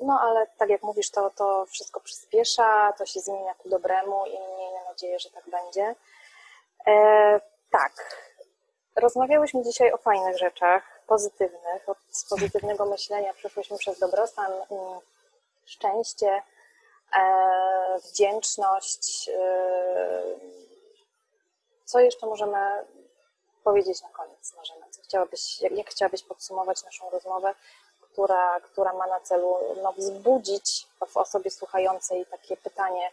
[0.00, 4.30] no ale tak jak mówisz, to, to wszystko przyspiesza, to się zmienia ku dobremu i
[4.30, 5.94] miejmy nadzieję, że tak będzie.
[6.86, 7.92] E, tak,
[8.96, 11.88] rozmawiałyśmy dzisiaj o fajnych rzeczach, pozytywnych.
[11.88, 11.98] Od
[12.30, 14.52] pozytywnego myślenia przeszłyśmy przez dobrostan,
[15.64, 16.42] szczęście,
[17.18, 19.30] e, wdzięczność.
[21.84, 22.58] Co jeszcze możemy
[23.64, 24.86] powiedzieć na koniec, Marzena?
[24.90, 27.54] Co chciałabyś, jak chciałabyś podsumować naszą rozmowę?
[28.18, 33.10] Która, która ma na celu no, wzbudzić w osobie słuchającej takie pytanie,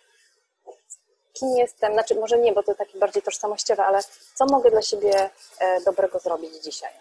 [1.33, 3.99] kim jestem, znaczy może nie, bo to takie bardziej tożsamościowe, ale
[4.35, 5.29] co mogę dla siebie
[5.59, 6.91] e, dobrego zrobić dzisiaj?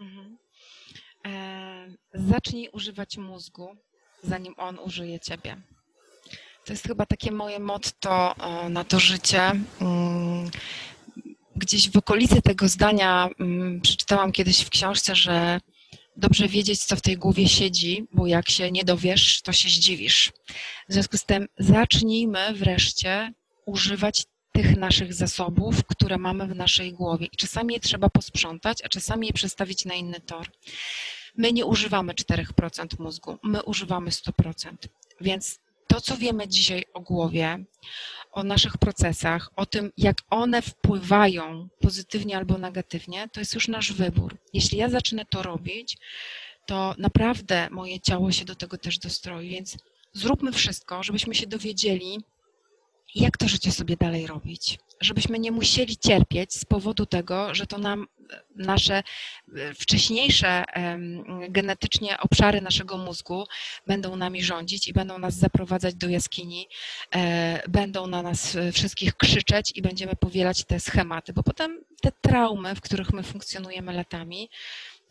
[0.00, 0.38] Mhm.
[1.26, 3.76] E, zacznij używać mózgu,
[4.24, 5.56] zanim on użyje ciebie.
[6.64, 9.52] To jest chyba takie moje motto e, na to życie.
[9.80, 10.50] Mm,
[11.56, 15.60] gdzieś w okolicy tego zdania mm, przeczytałam kiedyś w książce, że
[16.16, 20.32] dobrze wiedzieć, co w tej głowie siedzi, bo jak się nie dowiesz, to się zdziwisz.
[20.88, 23.32] W związku z tym zacznijmy wreszcie
[23.66, 27.26] używać tych naszych zasobów, które mamy w naszej głowie.
[27.26, 30.46] I czasami je trzeba posprzątać, a czasami je przestawić na inny tor.
[31.36, 34.70] My nie używamy 4% mózgu, my używamy 100%.
[35.20, 35.58] Więc
[35.92, 37.64] to, co wiemy dzisiaj o głowie,
[38.32, 43.92] o naszych procesach, o tym, jak one wpływają pozytywnie albo negatywnie, to jest już nasz
[43.92, 44.36] wybór.
[44.52, 45.98] Jeśli ja zacznę to robić,
[46.66, 49.76] to naprawdę moje ciało się do tego też dostroi, więc
[50.12, 52.18] zróbmy wszystko, żebyśmy się dowiedzieli,
[53.14, 57.78] jak to życie sobie dalej robić, żebyśmy nie musieli cierpieć z powodu tego, że to
[57.78, 58.06] nam
[58.56, 59.02] nasze
[59.56, 60.64] e, wcześniejsze
[61.48, 63.44] genetycznie obszary naszego mózgu
[63.86, 66.68] będą nami rządzić i będą nas zaprowadzać do jaskini,
[67.14, 72.12] e, będą na nas e, wszystkich krzyczeć i będziemy powielać te schematy, bo potem te
[72.12, 74.50] traumy, w których my funkcjonujemy latami,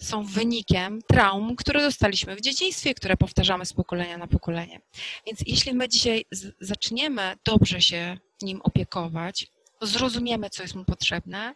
[0.02, 4.82] są wynikiem traum, które dostaliśmy w dzieciństwie, które powtarzamy z pokolenia na pokolenie.
[5.26, 6.26] Więc jeśli my dzisiaj
[6.60, 9.48] zaczniemy dobrze się nim opiekować,
[9.82, 11.56] zrozumiemy, co jest mu potrzebne,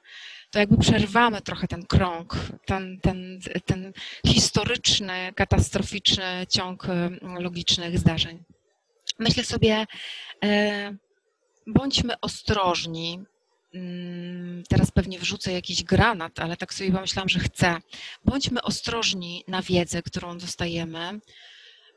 [0.52, 2.36] to jakby przerwamy trochę ten krąg,
[2.66, 3.94] ten, ten, ten
[4.28, 6.88] historyczny, katastroficzny ciąg
[7.40, 8.44] logicznych zdarzeń.
[9.20, 9.86] Myślę sobie,
[10.44, 10.96] e,
[11.68, 13.20] bądźmy ostrożni.
[13.76, 17.78] Mm, teraz pewnie wrzucę jakiś granat, ale tak sobie pomyślałam, że chcę.
[18.26, 21.20] Bądźmy ostrożni na wiedzę, którą dostajemy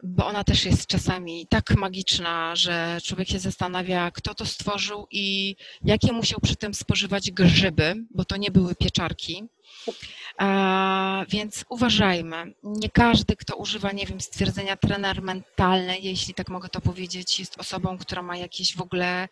[0.02, 5.56] bo ona też jest czasami tak magiczna, że człowiek się zastanawia, kto to stworzył i
[5.84, 9.44] jakie musiał przy tym spożywać grzyby, bo to nie były pieczarki.
[10.38, 12.54] A, więc uważajmy.
[12.62, 17.60] Nie każdy, kto używa, nie wiem, stwierdzenia trener mentalny, jeśli tak mogę to powiedzieć, jest
[17.60, 19.28] osobą, która ma jakieś w ogóle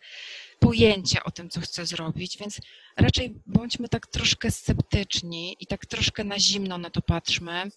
[0.59, 2.59] pojęcie o tym, co chce zrobić, więc
[2.97, 7.71] raczej bądźmy tak troszkę sceptyczni i tak troszkę na zimno na to patrzmy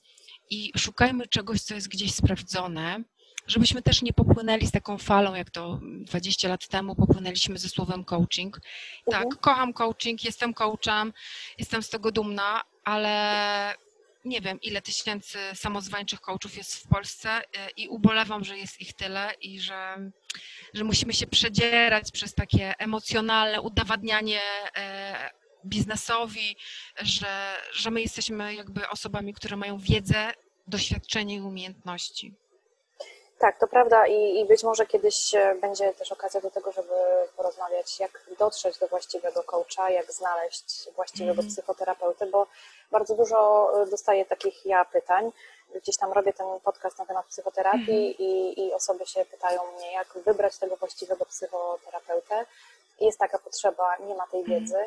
[0.51, 3.05] i szukajmy czegoś, co jest gdzieś sprawdzone,
[3.47, 8.05] żebyśmy też nie popłynęli z taką falą, jak to 20 lat temu popłynęliśmy ze słowem
[8.05, 8.61] coaching.
[9.11, 9.41] Tak, mhm.
[9.41, 11.13] kocham coaching, jestem coachem,
[11.59, 13.75] jestem z tego dumna, ale
[14.25, 17.45] nie wiem, ile tysięcy samozwańczych coachów jest w Polsce y,
[17.77, 20.11] i ubolewam, że jest ich tyle i że,
[20.75, 24.41] że musimy się przedzierać przez takie emocjonalne udowadnianie
[24.77, 25.31] e,
[25.67, 26.57] biznesowi,
[27.01, 30.33] że, że my jesteśmy jakby osobami, które mają wiedzę,
[30.67, 32.35] doświadczenie i umiejętności.
[33.41, 36.95] Tak, to prawda i, i być może kiedyś e, będzie też okazja do tego, żeby
[37.37, 41.49] porozmawiać, jak dotrzeć do właściwego coacha, jak znaleźć właściwego Mhm.
[41.49, 42.47] psychoterapeuty, bo
[42.91, 45.33] bardzo dużo e, dostaję takich ja pytań.
[45.75, 50.09] Gdzieś tam robię ten podcast na temat psychoterapii i, i osoby się pytają mnie, jak
[50.27, 52.47] wybrać tego właściwego psychoterapeutę.
[53.01, 54.61] Jest taka potrzeba, nie ma tej Mhm.
[54.61, 54.85] wiedzy.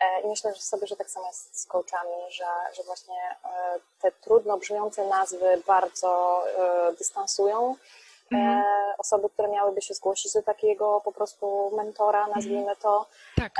[0.00, 3.80] E, I myślę że sobie, że tak samo jest z coachami, że, że właśnie e,
[4.00, 7.76] te trudno brzmiące nazwy bardzo e, dystansują.
[8.32, 8.64] Mhm.
[8.98, 13.06] Osoby, które miałyby się zgłosić do takiego po prostu mentora, nazwijmy to.
[13.36, 13.52] Tak.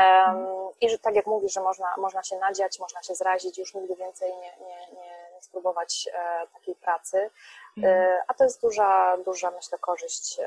[0.80, 3.97] I że tak jak mówisz, że można, można się nadziać, można się zrazić, już nigdy
[3.97, 6.09] więcej nie, nie, nie, spróbować
[6.53, 7.30] takiej pracy.
[7.76, 8.20] Mhm.
[8.28, 10.41] A to jest duża, duża myślę, korzyść,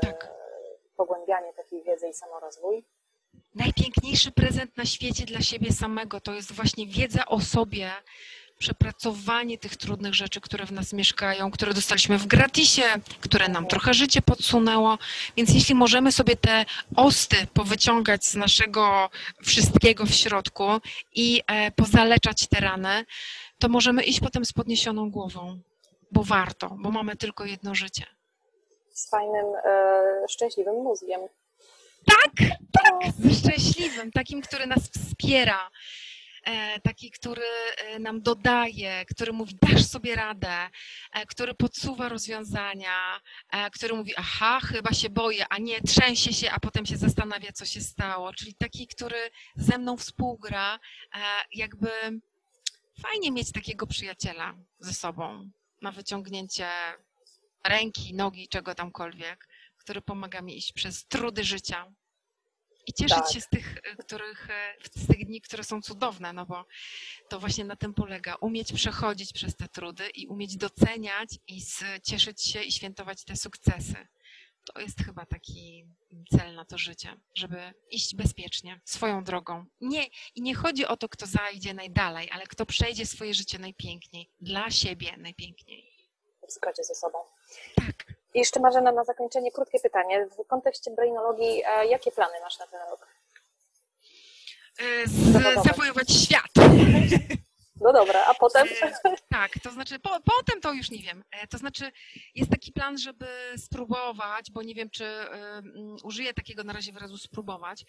[0.00, 0.28] Tak.
[0.96, 2.84] pogłębianie takiej wiedzy i samorozwój.
[3.56, 7.90] Najpiękniejszy prezent na świecie dla siebie samego to jest właśnie wiedza o sobie,
[8.58, 12.82] przepracowanie tych trudnych rzeczy, które w nas mieszkają, które dostaliśmy w gratisie,
[13.20, 14.98] które nam trochę życie podsunęło.
[15.36, 16.64] Więc jeśli możemy sobie te
[16.96, 19.10] osty powyciągać z naszego
[19.42, 20.64] wszystkiego w środku
[21.14, 23.04] i e, pozaleczać te rany,
[23.58, 25.60] to możemy iść potem z podniesioną głową,
[26.12, 28.04] bo warto, bo mamy tylko jedno życie.
[28.92, 31.20] Z fajnym, e, szczęśliwym mózgiem.
[33.18, 33.45] ze
[33.96, 35.70] szczęśliwym, takim, który nas wspiera,
[36.44, 37.42] e, taki, który
[37.76, 40.70] e, nam dodaje, który mówi, dasz sobie radę,
[41.12, 43.20] e, który podsuwa rozwiązania,
[43.72, 47.64] który mówi, aha, chyba się boję, a nie trzęsie się, a potem się zastanawia, co
[47.64, 48.32] się stało.
[48.32, 50.78] Czyli taki, który ze mną współgra,
[51.52, 51.90] jakby
[53.02, 55.50] fajnie mieć takiego przyjaciela ze sobą
[55.82, 56.68] na wyciągnięcie
[57.64, 61.92] ręki, nogi, czego tamkolwiek, który pomaga mi iść przez trudy życia
[62.86, 63.32] i cieszyć Tak.
[63.32, 66.64] się z tych, e, których, e, z tych dni, które są cudowne, no bo
[67.28, 68.34] to właśnie na tym polega.
[68.34, 71.62] Umieć przechodzić przez te trudy i umieć doceniać i
[72.02, 74.06] cieszyć się i świętować te sukcesy.
[74.74, 75.86] To jest chyba taki
[76.38, 79.64] cel na to życie, żeby iść bezpiecznie, swoją drogą.
[79.80, 84.30] Nie, I nie chodzi o to, kto zajdzie najdalej, ale kto przejdzie swoje życie najpiękniej,
[84.40, 85.92] dla siebie najpiękniej.
[86.48, 87.18] w zgodzie ze sobą.
[87.76, 88.05] Tak.
[88.36, 90.26] I jeszcze Marzena, na zakończenie krótkie pytanie.
[90.26, 93.06] W kontekście brainologii, e, jakie plany masz na ten rok?
[94.78, 95.06] E.
[95.08, 96.50] Z, zawojować świat.
[97.80, 98.68] No dobra, a potem?
[98.82, 98.92] E,
[99.30, 101.24] Tak, to znaczy po, potem to już nie wiem.
[101.50, 101.90] To znaczy
[102.34, 103.26] jest taki plan, żeby
[103.56, 107.84] spróbować, bo nie wiem, czy mm, użyję takiego na razie wyrazu spróbować,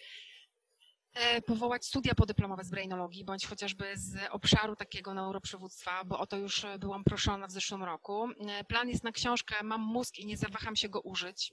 [1.46, 6.64] powołać studia podyplomowe z brainologii, bądź chociażby z obszaru takiego neuroprzywództwa, bo o to już
[6.64, 8.28] e, byłam proszona w zeszłym roku.
[8.48, 11.52] E, Plan jest na książkę Mam mózg i nie zawaham się go użyć.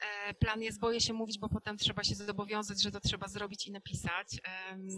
[0.00, 3.66] E, Plan jest, boję się mówić, bo potem trzeba się zobowiązać, że to trzeba zrobić
[3.66, 4.28] i napisać.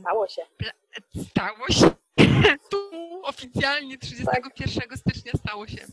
[0.01, 0.43] Stało się.
[1.31, 1.91] Stało się.
[2.71, 2.79] Tu
[3.25, 5.87] oficjalnie 31 stycznia stało się.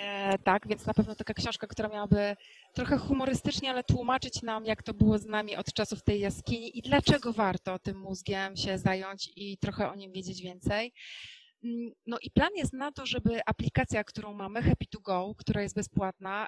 [0.00, 2.36] E, tak, więc na pewno taka książka, która miałaby
[2.74, 6.82] trochę humorystycznie, ale tłumaczyć nam, jak to było z nami od czasów tej jaskini i
[6.82, 10.92] dlaczego warto tym mózgiem się zająć i trochę o nim wiedzieć więcej.
[11.64, 15.62] Mm, No i plan jest na to, żeby aplikacja, którą mamy, Happy to Go, która
[15.62, 16.46] jest bezpłatna,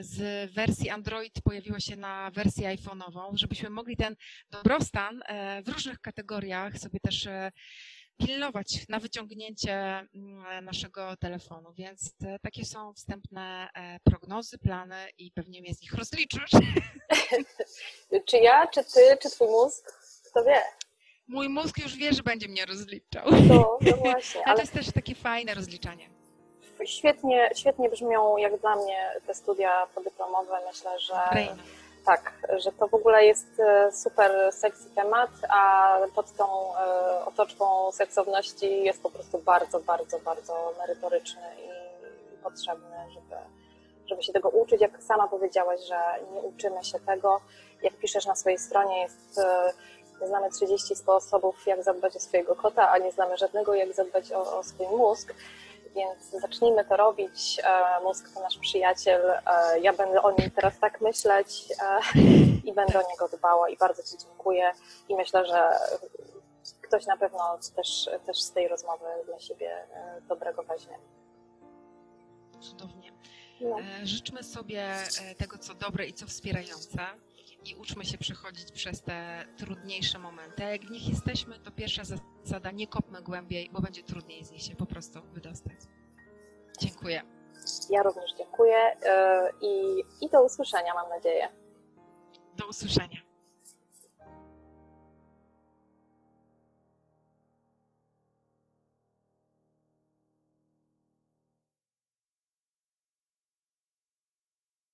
[0.00, 4.16] z wersji Android pojawiła się na wersję iPhone'ową, żebyśmy mogli ten
[4.50, 7.52] dobrostan e, w różnych kategoriach sobie też e,
[8.18, 9.72] pilnować na wyciągnięcie
[10.14, 11.72] mm, naszego telefonu.
[11.74, 16.50] Więc e, takie są wstępne e, prognozy, plany i pewnie mnie z nich rozliczysz.
[18.26, 19.92] Czy ja, czy ty, czy twój mózg?
[20.30, 20.62] Kto wie?
[21.28, 23.30] Mój mózg już wie, że będzie mnie rozliczał.
[23.48, 26.08] To, no właśnie, Ale to ale jest też takie fajne rozliczanie.
[26.86, 30.58] świetnie, świetnie brzmią jak dla mnie te studia podyplomowe.
[30.72, 31.58] Myślę, że Brain.
[32.04, 37.92] Tak, że to w ogóle jest e, super sexy temat, a pod tą e, otoczką
[37.92, 43.36] seksowności jest po prostu bardzo, bardzo, bardzo merytoryczny i potrzebny, żeby,
[44.06, 44.80] żeby się tego uczyć.
[44.80, 45.98] Jak sama powiedziałaś, że
[46.34, 47.40] nie uczymy się tego,
[47.82, 49.72] jak piszesz na swojej stronie, jest e,
[50.26, 54.58] znamy 30 sposobów, jak zadbać o swojego kota, a nie znamy żadnego, jak zadbać o,
[54.58, 55.34] o swój mózg.
[55.94, 57.60] Więc zacznijmy to robić.
[57.64, 59.30] E, Mózg to nasz przyjaciel.
[59.30, 62.00] E, Ja będę o nim teraz tak myśleć e,
[62.64, 63.68] i będę o niego dbała.
[63.68, 64.72] I bardzo Ci dziękuję.
[65.08, 65.70] I myślę, że
[66.82, 69.86] ktoś na pewno też, też z tej rozmowy dla siebie
[70.28, 70.98] dobrego weźmie.
[72.60, 73.12] Cudownie.
[73.60, 73.76] No.
[74.04, 74.94] Życzmy sobie
[75.38, 76.98] tego, co dobre i co wspierające
[77.64, 80.64] i uczmy się przechodzić przez te trudniejsze momenty.
[80.64, 84.50] A jak w nich jesteśmy, to pierwsza zasada, nie kopmy głębiej, bo będzie trudniej z
[84.50, 85.78] nich się po prostu wydostać.
[86.80, 87.22] Dziękuję.
[87.90, 91.48] Ja również dziękuję e, i, i do usłyszenia, mam nadzieję.
[92.56, 93.23] Do usłyszenia.